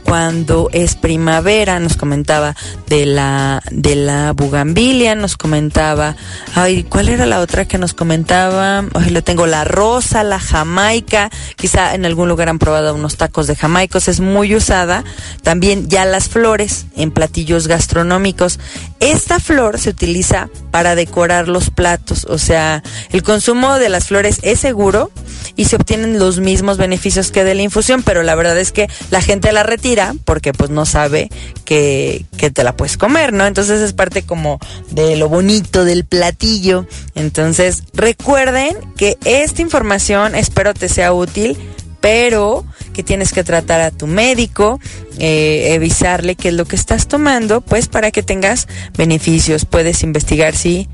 [0.08, 2.56] cuando es primavera, nos comentaba
[2.88, 6.16] de la de la bugambilia, nos comentaba,
[6.56, 8.86] ay, ¿cuál era la otra que nos comentaba?
[8.94, 13.48] Hoy lo tengo la rosa, la jamaica, quizá en algún lugar han probado unos tacos
[13.48, 15.04] de jamaicos, es muy usada.
[15.44, 18.60] También ya las flores en platillos gastronómicos.
[19.00, 24.40] Esta flor se utiliza para decorar los platos, o sea, el consumo de las flores
[24.42, 25.12] es seguro
[25.56, 28.88] y se obtienen los mismos beneficios que de la infusión, pero la verdad es que
[29.10, 31.30] la gente la retira porque pues no sabe
[31.66, 33.46] que, que te la puedes comer, ¿no?
[33.46, 34.60] Entonces es parte como
[34.92, 36.86] de lo bonito del platillo.
[37.16, 41.58] Entonces recuerden que esta información espero te sea útil,
[42.00, 44.80] pero que tienes que tratar a tu médico,
[45.20, 48.68] eh, avisarle qué es lo que estás tomando, pues para que tengas
[48.98, 49.66] beneficios.
[49.66, 50.88] Puedes investigar si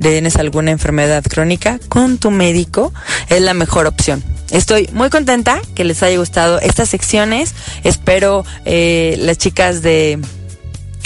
[0.00, 2.92] tienes alguna enfermedad crónica con tu médico,
[3.28, 4.22] es la mejor opción.
[4.50, 7.54] Estoy muy contenta que les haya gustado estas secciones.
[7.84, 10.18] Espero eh, las chicas de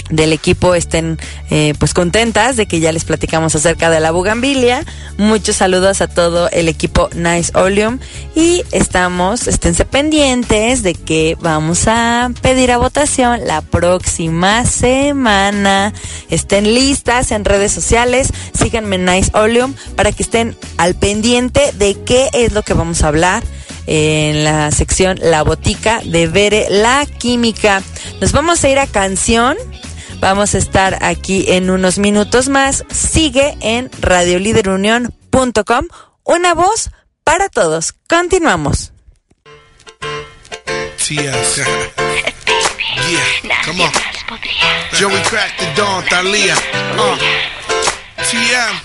[0.09, 1.17] del equipo estén
[1.49, 4.83] eh, pues contentas de que ya les platicamos acerca de la bugambilia.
[5.17, 7.99] Muchos saludos a todo el equipo Nice Oleum
[8.35, 15.93] y estamos, esténse pendientes de que vamos a pedir a votación la próxima semana.
[16.29, 22.29] Estén listas en redes sociales, síganme Nice Oleum para que estén al pendiente de qué
[22.33, 23.43] es lo que vamos a hablar
[23.85, 27.81] en la sección La Botica de Vere la Química.
[28.21, 29.57] Nos vamos a ir a canción
[30.23, 32.85] Vamos a estar aquí en unos minutos más.
[32.89, 35.87] Sigue en radioliderunión.com.
[36.23, 36.91] Una voz
[37.25, 37.93] para todos.
[38.07, 38.93] Continuamos.
[40.97, 41.57] TS.
[43.09, 43.91] yeah, come on.
[44.97, 46.55] Joey Crack the Dawn, Thalia.
[46.55, 47.17] Uh.
[48.19, 48.79] TM.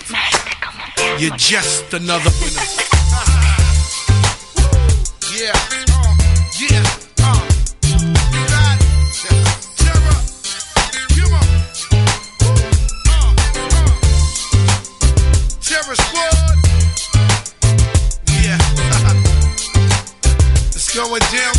[1.19, 2.65] You're just another winner.
[5.39, 5.78] yeah.
[20.99, 21.58] Going down,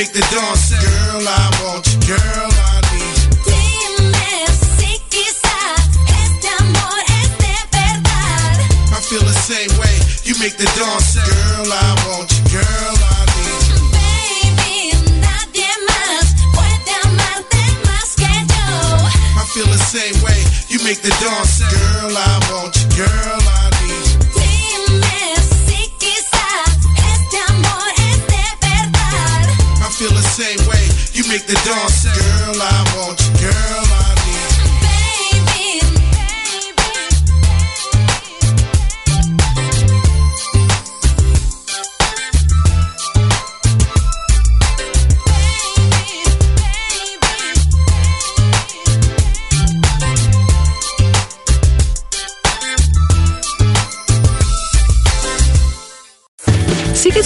[0.00, 2.00] make the dawn say, Girl, I want you.
[2.08, 3.28] Girl, I need you.
[3.52, 4.32] Dime
[4.78, 5.84] si quizás
[6.24, 8.56] este amor es de verdad.
[8.96, 9.96] I feel the same way.
[10.24, 12.40] You make the dawn say, Girl, I want you.
[12.48, 13.78] Girl, I need you.
[13.92, 14.76] Baby,
[15.20, 16.24] nadie más
[16.56, 18.68] puede amarte más que yo.
[19.36, 20.40] I feel the same way.
[20.70, 22.79] You make the dawn say, Girl, I want you.
[31.30, 32.19] Make the dawn say,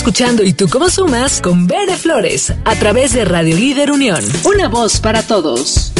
[0.05, 4.23] escuchando y tú cómo sumas con Bere Flores a través de Radio Líder Unión.
[4.45, 5.95] Una voz para todos.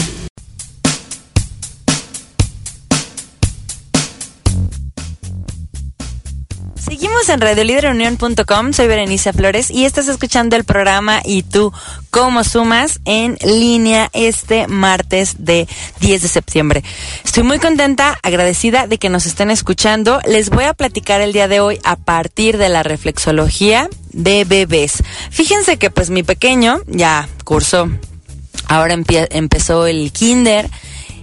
[7.15, 11.73] Seguimos en radioliderunión.com, soy Berenice Flores y estás escuchando el programa y tú
[12.11, 15.69] cómo sumas en línea este martes de
[16.01, 16.83] 10 de septiembre.
[17.25, 20.19] Estoy muy contenta, agradecida de que nos estén escuchando.
[20.27, 25.05] Les voy a platicar el día de hoy a partir de la reflexología de bebés.
[25.31, 27.89] Fíjense que pues mi pequeño ya cursó,
[28.67, 30.69] ahora empezó el kinder.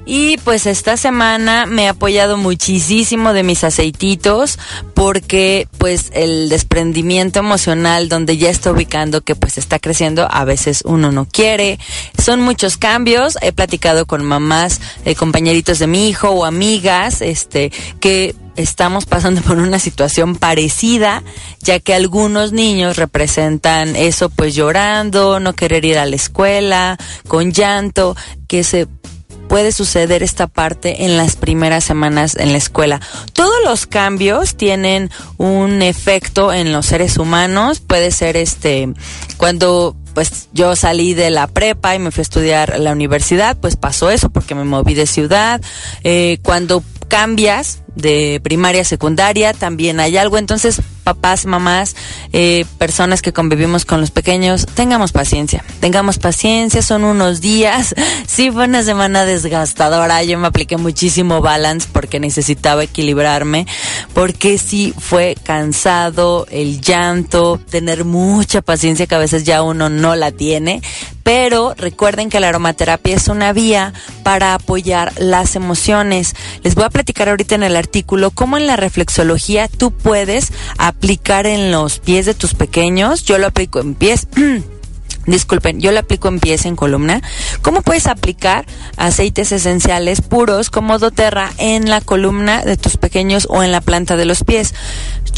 [0.06, 4.58] Y pues esta semana me he apoyado muchísimo de mis aceititos
[4.96, 10.82] porque pues el desprendimiento emocional donde ya está ubicando que pues está creciendo a veces
[10.86, 11.80] uno no quiere.
[12.18, 13.38] Son muchos cambios.
[13.42, 19.42] He platicado con mamás, eh, compañeritos de mi hijo o amigas, este, que estamos pasando
[19.42, 21.24] por una situación parecida,
[21.62, 26.98] ya que algunos niños representan eso pues llorando, no querer ir a la escuela,
[27.28, 28.16] con llanto,
[28.48, 28.88] que se
[29.52, 33.02] puede suceder esta parte en las primeras semanas en la escuela.
[33.34, 37.82] Todos los cambios tienen un efecto en los seres humanos.
[37.82, 38.94] Puede ser este
[39.36, 43.58] cuando pues yo salí de la prepa y me fui a estudiar a la universidad,
[43.58, 45.60] pues pasó eso porque me moví de ciudad.
[46.06, 50.38] Eh, cuando cambias de primaria a secundaria también hay algo.
[50.38, 50.82] Entonces,
[51.14, 51.96] papás, mamás,
[52.32, 55.62] eh, personas que convivimos con los pequeños, tengamos paciencia.
[55.82, 57.96] Tengamos paciencia, son unos días.
[58.32, 60.24] Sí, fue una semana desgastadora.
[60.24, 63.68] Yo me apliqué muchísimo balance porque necesitaba equilibrarme.
[64.14, 70.16] Porque sí fue cansado, el llanto, tener mucha paciencia que a veces ya uno no
[70.16, 70.82] la tiene.
[71.24, 73.94] Pero recuerden que la aromaterapia es una vía
[74.24, 76.36] para apoyar las emociones.
[76.64, 81.46] Les voy a platicar ahorita en el artículo cómo en la reflexología tú puedes aplicar
[81.46, 83.24] en los pies de tus pequeños.
[83.24, 84.28] Yo lo aplico en pies.
[85.28, 87.22] Disculpen, yo lo aplico en pies en columna.
[87.62, 88.66] ¿Cómo puedes aplicar
[88.98, 94.16] aceites esenciales puros como doTERRA en la columna de tus pequeños o en la planta
[94.16, 94.74] de los pies?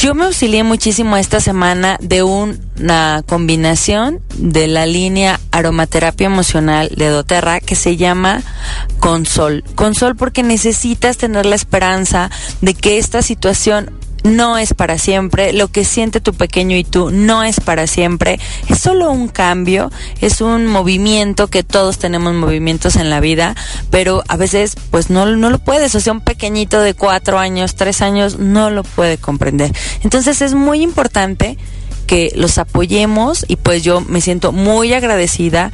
[0.03, 7.07] Yo me auxilié muchísimo esta semana de una combinación de la línea aromaterapia emocional de
[7.07, 8.41] doTERRA que se llama
[8.99, 9.63] Consol.
[9.75, 12.29] Consol porque necesitas tener la esperanza
[12.59, 13.91] de que esta situación
[14.23, 18.39] no es para siempre, lo que siente tu pequeño y tú no es para siempre,
[18.69, 23.55] es solo un cambio, es un movimiento que todos tenemos movimientos en la vida,
[23.89, 27.75] pero a veces pues no, no lo puedes, o sea, un pequeñito de cuatro años,
[27.75, 29.71] tres años no lo puede comprender.
[30.03, 31.57] Entonces es muy importante
[32.07, 35.71] que los apoyemos y pues yo me siento muy agradecida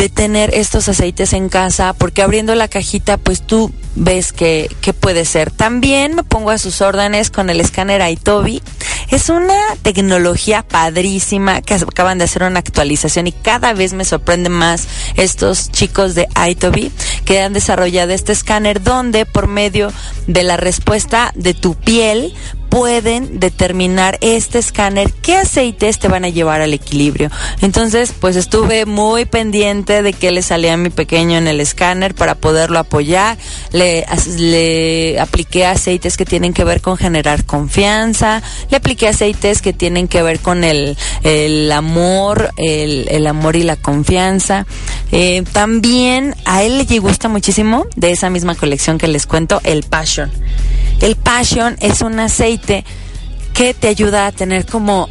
[0.00, 4.94] de tener estos aceites en casa, porque abriendo la cajita, pues tú ves que, que
[4.94, 5.50] puede ser.
[5.50, 8.62] También me pongo a sus órdenes con el escáner Aitobi.
[9.10, 14.50] Es una tecnología padrísima que acaban de hacer una actualización y cada vez me sorprende
[14.50, 14.86] más
[15.16, 16.92] estos chicos de Aitobi
[17.24, 19.92] que han desarrollado este escáner donde por medio
[20.28, 22.34] de la respuesta de tu piel
[22.70, 27.28] pueden determinar este escáner qué aceites te van a llevar al equilibrio.
[27.60, 32.14] Entonces, pues estuve muy pendiente de qué le salía a mi pequeño en el escáner
[32.14, 33.36] para poderlo apoyar.
[33.72, 38.40] Le, apliqué aceites que tienen que ver con generar confianza.
[39.08, 44.66] Aceites que tienen que ver con el, el amor, el, el amor y la confianza.
[45.12, 49.82] Eh, también a él le gusta muchísimo de esa misma colección que les cuento, el
[49.82, 50.30] Passion.
[51.00, 52.84] El Passion es un aceite
[53.54, 55.08] que te ayuda a tener como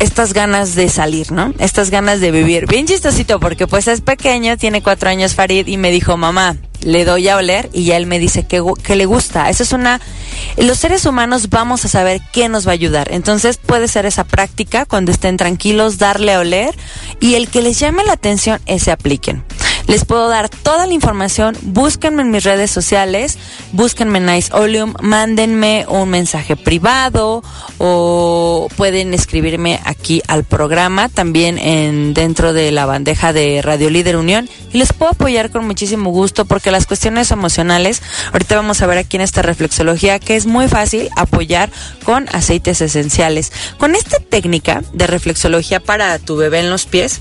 [0.00, 1.54] estas ganas de salir, ¿no?
[1.58, 2.66] Estas ganas de vivir.
[2.66, 7.04] Bien chistosito porque pues es pequeño, tiene cuatro años Farid y me dijo, mamá, le
[7.04, 9.50] doy a oler y ya él me dice que, que, le gusta.
[9.50, 10.00] Eso es una...
[10.56, 13.12] Los seres humanos vamos a saber qué nos va a ayudar.
[13.12, 16.74] Entonces puede ser esa práctica cuando estén tranquilos, darle a oler
[17.20, 19.44] y el que les llame la atención, ese apliquen.
[19.90, 21.56] Les puedo dar toda la información.
[21.62, 23.38] Búsquenme en mis redes sociales,
[23.72, 27.42] búsquenme en Nice Oleum, mándenme un mensaje privado
[27.78, 34.16] o pueden escribirme aquí al programa, también en dentro de la bandeja de Radio Líder
[34.16, 38.00] Unión y les puedo apoyar con muchísimo gusto porque las cuestiones emocionales,
[38.32, 41.68] ahorita vamos a ver aquí en esta reflexología que es muy fácil apoyar
[42.04, 43.50] con aceites esenciales.
[43.76, 47.20] Con esta técnica de reflexología para tu bebé en los pies,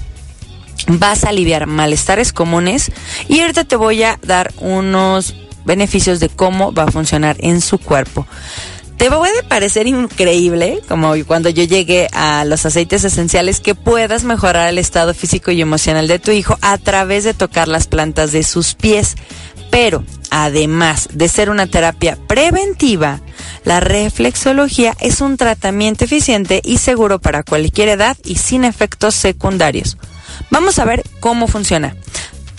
[0.88, 2.91] vas a aliviar malestares comunes
[3.27, 7.77] y ahorita te voy a dar unos beneficios de cómo va a funcionar en su
[7.77, 8.25] cuerpo.
[8.97, 14.67] Te puede parecer increíble, como cuando yo llegué a los aceites esenciales, que puedas mejorar
[14.67, 18.43] el estado físico y emocional de tu hijo a través de tocar las plantas de
[18.43, 19.15] sus pies.
[19.71, 23.21] Pero, además de ser una terapia preventiva,
[23.64, 29.97] la reflexología es un tratamiento eficiente y seguro para cualquier edad y sin efectos secundarios.
[30.49, 31.95] Vamos a ver cómo funciona.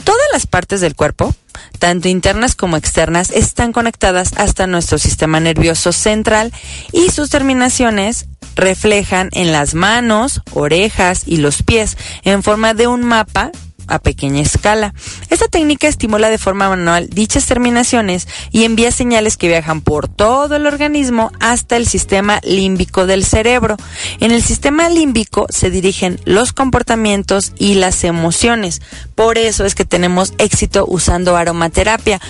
[0.04, 1.34] Todas las partes del cuerpo,
[1.78, 6.52] tanto internas como externas, están conectadas hasta nuestro sistema nervioso central
[6.92, 8.26] y sus terminaciones
[8.56, 13.50] reflejan en las manos, orejas y los pies en forma de un mapa
[13.90, 14.94] a pequeña escala.
[15.28, 20.56] Esta técnica estimula de forma manual dichas terminaciones y envía señales que viajan por todo
[20.56, 23.76] el organismo hasta el sistema límbico del cerebro.
[24.20, 28.80] En el sistema límbico se dirigen los comportamientos y las emociones.
[29.14, 32.20] Por eso es que tenemos éxito usando aromaterapia.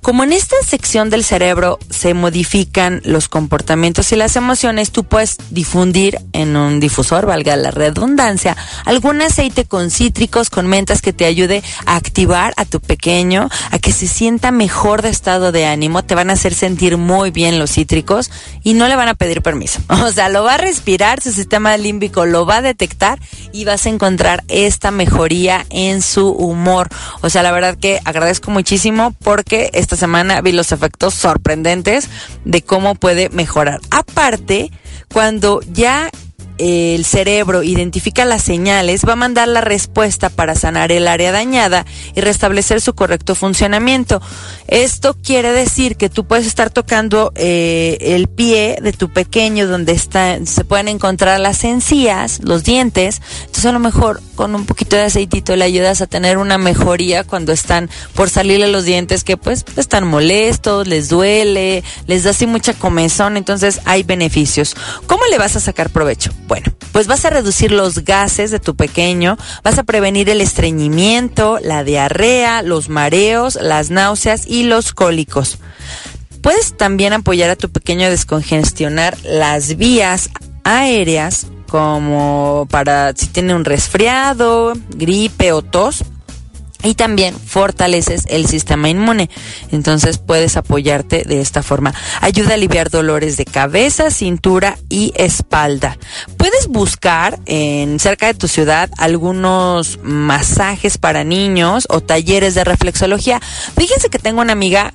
[0.00, 5.36] Como en esta sección del cerebro se modifican los comportamientos y las emociones, tú puedes
[5.50, 11.24] difundir en un difusor, valga la redundancia, algún aceite con cítricos, con mentas que te
[11.24, 16.04] ayude a activar a tu pequeño, a que se sienta mejor de estado de ánimo,
[16.04, 18.30] te van a hacer sentir muy bien los cítricos
[18.62, 19.80] y no le van a pedir permiso.
[20.08, 23.18] O sea, lo va a respirar, su sistema límbico lo va a detectar
[23.52, 26.88] y vas a encontrar esta mejoría en su humor.
[27.20, 32.08] O sea, la verdad que agradezco muchísimo porque esta semana vi los efectos sorprendentes
[32.44, 33.80] de cómo puede mejorar.
[33.90, 34.70] Aparte,
[35.12, 36.10] cuando ya
[36.58, 41.86] el cerebro identifica las señales, va a mandar la respuesta para sanar el área dañada
[42.14, 44.20] y restablecer su correcto funcionamiento.
[44.66, 49.92] Esto quiere decir que tú puedes estar tocando eh, el pie de tu pequeño donde
[49.92, 53.22] está, se pueden encontrar las encías, los dientes.
[53.40, 57.24] Entonces a lo mejor con un poquito de aceitito le ayudas a tener una mejoría
[57.24, 62.46] cuando están por salirle los dientes que pues están molestos, les duele, les da así
[62.46, 63.36] mucha comezón.
[63.36, 64.76] Entonces hay beneficios.
[65.06, 66.32] ¿Cómo le vas a sacar provecho?
[66.48, 71.58] Bueno, pues vas a reducir los gases de tu pequeño, vas a prevenir el estreñimiento,
[71.62, 75.58] la diarrea, los mareos, las náuseas y los cólicos.
[76.40, 80.30] Puedes también apoyar a tu pequeño a descongestionar las vías
[80.64, 86.02] aéreas como para si tiene un resfriado, gripe o tos
[86.82, 89.30] y también fortaleces el sistema inmune.
[89.70, 91.94] Entonces puedes apoyarte de esta forma.
[92.20, 95.98] Ayuda a aliviar dolores de cabeza, cintura y espalda.
[96.36, 103.40] Puedes buscar en cerca de tu ciudad algunos masajes para niños o talleres de reflexología.
[103.76, 104.92] Fíjense que tengo una amiga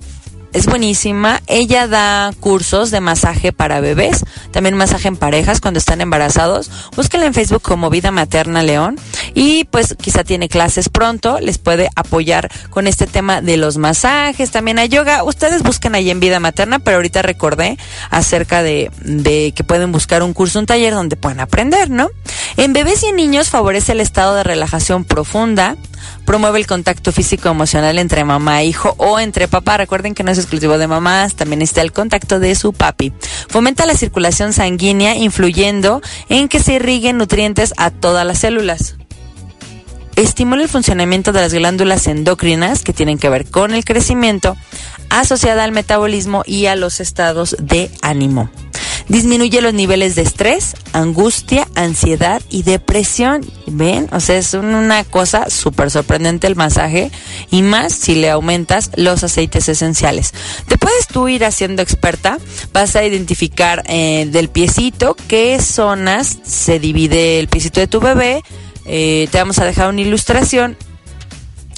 [0.54, 1.42] es buenísima.
[1.48, 6.72] Ella da cursos de masaje para bebés, también masaje en parejas cuando están embarazados.
[6.96, 8.98] Búsquenla en Facebook como Vida Materna León
[9.34, 14.52] y pues quizá tiene clases pronto, les puede apoyar con este tema de los masajes,
[14.52, 15.24] también a yoga.
[15.24, 17.78] Ustedes busquen ahí en Vida Materna, pero ahorita recordé
[18.12, 22.10] acerca de, de que pueden buscar un curso, un taller donde pueden aprender, ¿no?
[22.58, 25.76] En bebés y en niños favorece el estado de relajación profunda,
[26.26, 29.78] promueve el contacto físico emocional entre mamá e hijo o entre papá.
[29.78, 33.14] Recuerden que no es exclusivo de mamás, también está el contacto de su papi.
[33.50, 38.96] Fomenta la circulación sanguínea, influyendo en que se irriguen nutrientes a todas las células.
[40.16, 44.56] Estimula el funcionamiento de las glándulas endocrinas que tienen que ver con el crecimiento,
[45.10, 48.50] asociada al metabolismo y a los estados de ánimo.
[49.08, 53.46] Disminuye los niveles de estrés, angustia, ansiedad y depresión.
[53.68, 54.08] ¿Ven?
[54.12, 57.12] O sea, es una cosa súper sorprendente el masaje
[57.52, 60.34] y más si le aumentas los aceites esenciales.
[60.68, 62.38] Te puedes tú ir haciendo experta,
[62.72, 68.44] vas a identificar eh, del piecito qué zonas se divide el piecito de tu bebé.
[68.86, 70.78] Eh, te vamos a dejar una ilustración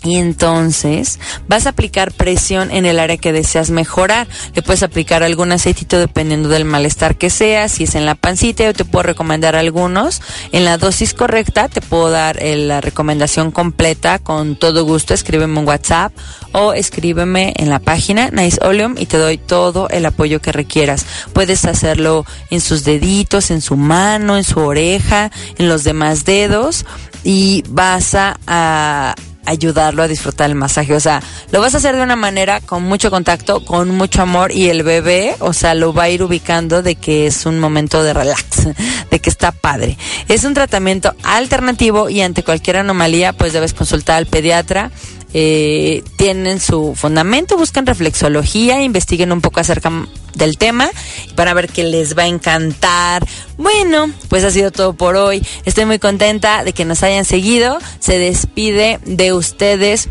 [0.06, 4.28] y entonces vas a aplicar presión en el área que deseas mejorar.
[4.54, 7.68] Le puedes aplicar algún aceitito dependiendo del malestar que sea.
[7.70, 10.22] Si es en la pancita, yo te puedo recomendar algunos.
[10.52, 15.16] En la dosis correcta te puedo dar eh, la recomendación completa con todo gusto.
[15.16, 16.14] Escríbeme en WhatsApp
[16.52, 21.06] o escríbeme en la página Nice Oleum y te doy todo el apoyo que requieras.
[21.34, 26.86] Puedes hacerlo en sus deditos, en su mano, en su oreja, en los demás dedos
[27.24, 30.94] y vas a ayudarlo a disfrutar el masaje.
[30.94, 31.22] O sea,
[31.52, 34.84] lo vas a hacer de una manera con mucho contacto, con mucho amor y el
[34.84, 38.68] bebé, o sea, lo va a ir ubicando de que es un momento de relax,
[39.12, 39.98] de que está padre.
[40.28, 44.92] Es un tratamiento alternativo y ante cualquier anomalía, pues debes consultar al pediatra
[45.38, 49.92] eh, tienen su fundamento, buscan reflexología, investiguen un poco acerca
[50.34, 50.90] del tema
[51.36, 53.28] para ver que les va a encantar.
[53.58, 55.46] Bueno, pues ha sido todo por hoy.
[55.66, 57.80] Estoy muy contenta de que nos hayan seguido.
[58.00, 60.08] Se despide de ustedes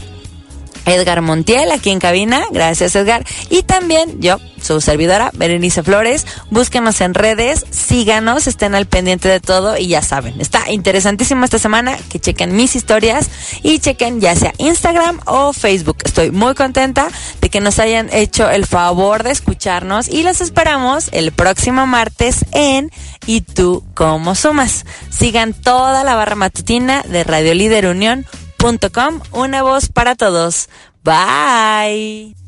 [0.87, 2.45] Edgar Montiel aquí en cabina.
[2.51, 3.24] Gracias, Edgar.
[3.51, 6.26] Y también yo, su servidora, Berenice Flores.
[6.51, 11.59] Búsquenos en redes, síganos, estén al pendiente de todo y ya saben, está interesantísimo esta
[11.59, 13.30] semana que chequen mis historias
[13.62, 15.99] y chequen ya sea Instagram o Facebook.
[16.05, 17.09] Estoy muy contenta
[17.41, 22.45] de que nos hayan hecho el favor de escucharnos y los esperamos el próximo martes
[22.53, 22.91] en
[23.26, 24.85] ¿Y tú cómo sumas?
[25.11, 28.26] Sigan toda la barra matutina de Radio Líder Unión
[29.33, 30.69] una voz para todos.
[31.05, 32.44] Bye.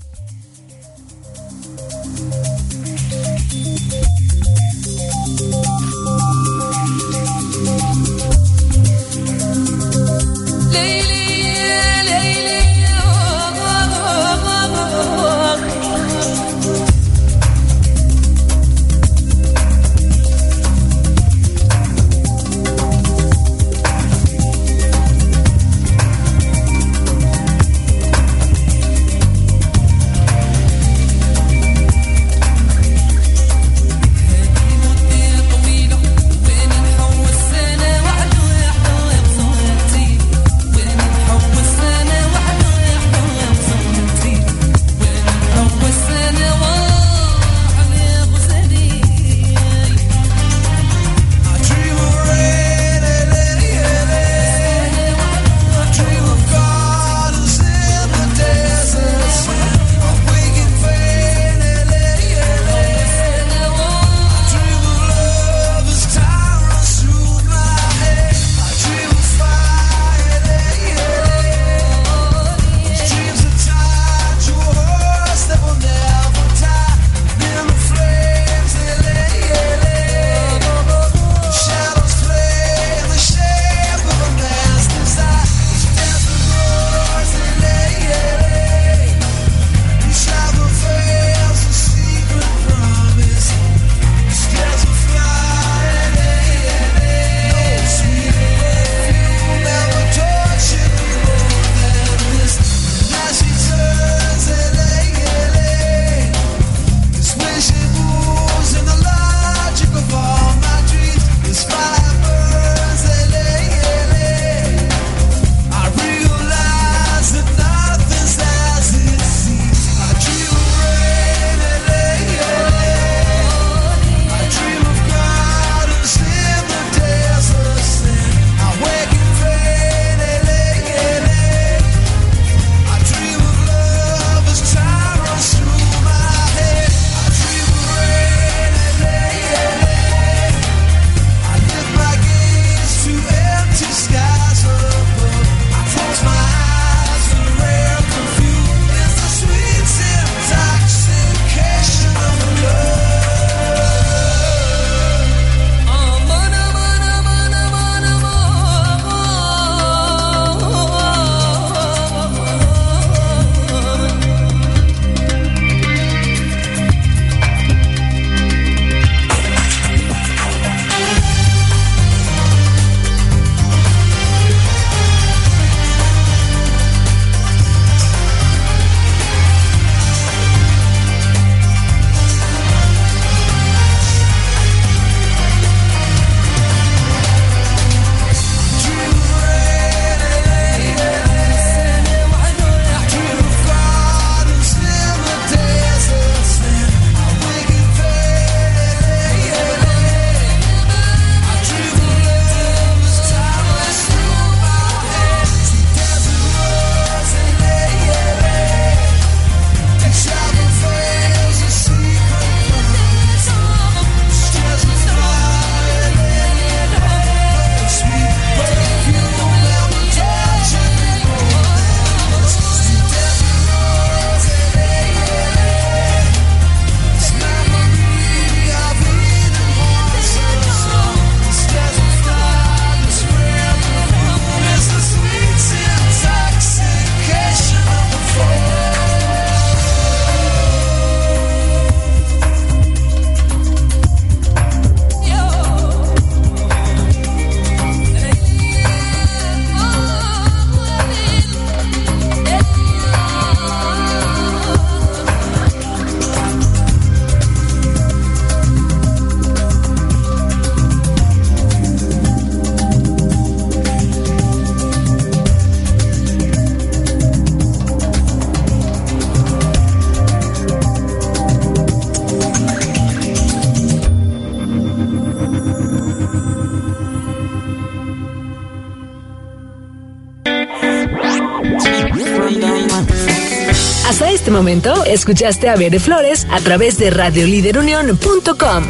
[284.57, 288.85] Momento escuchaste a Bere Flores a través de radioliderunión.com.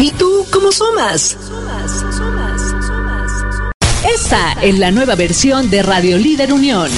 [0.00, 1.38] ¿Y tú cómo sumas?
[4.14, 6.90] Esta es la nueva versión de Radio Líder Unión.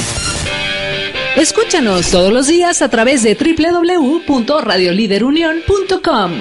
[1.37, 6.33] Escúchanos todos los días a través de www.radioliderunión.com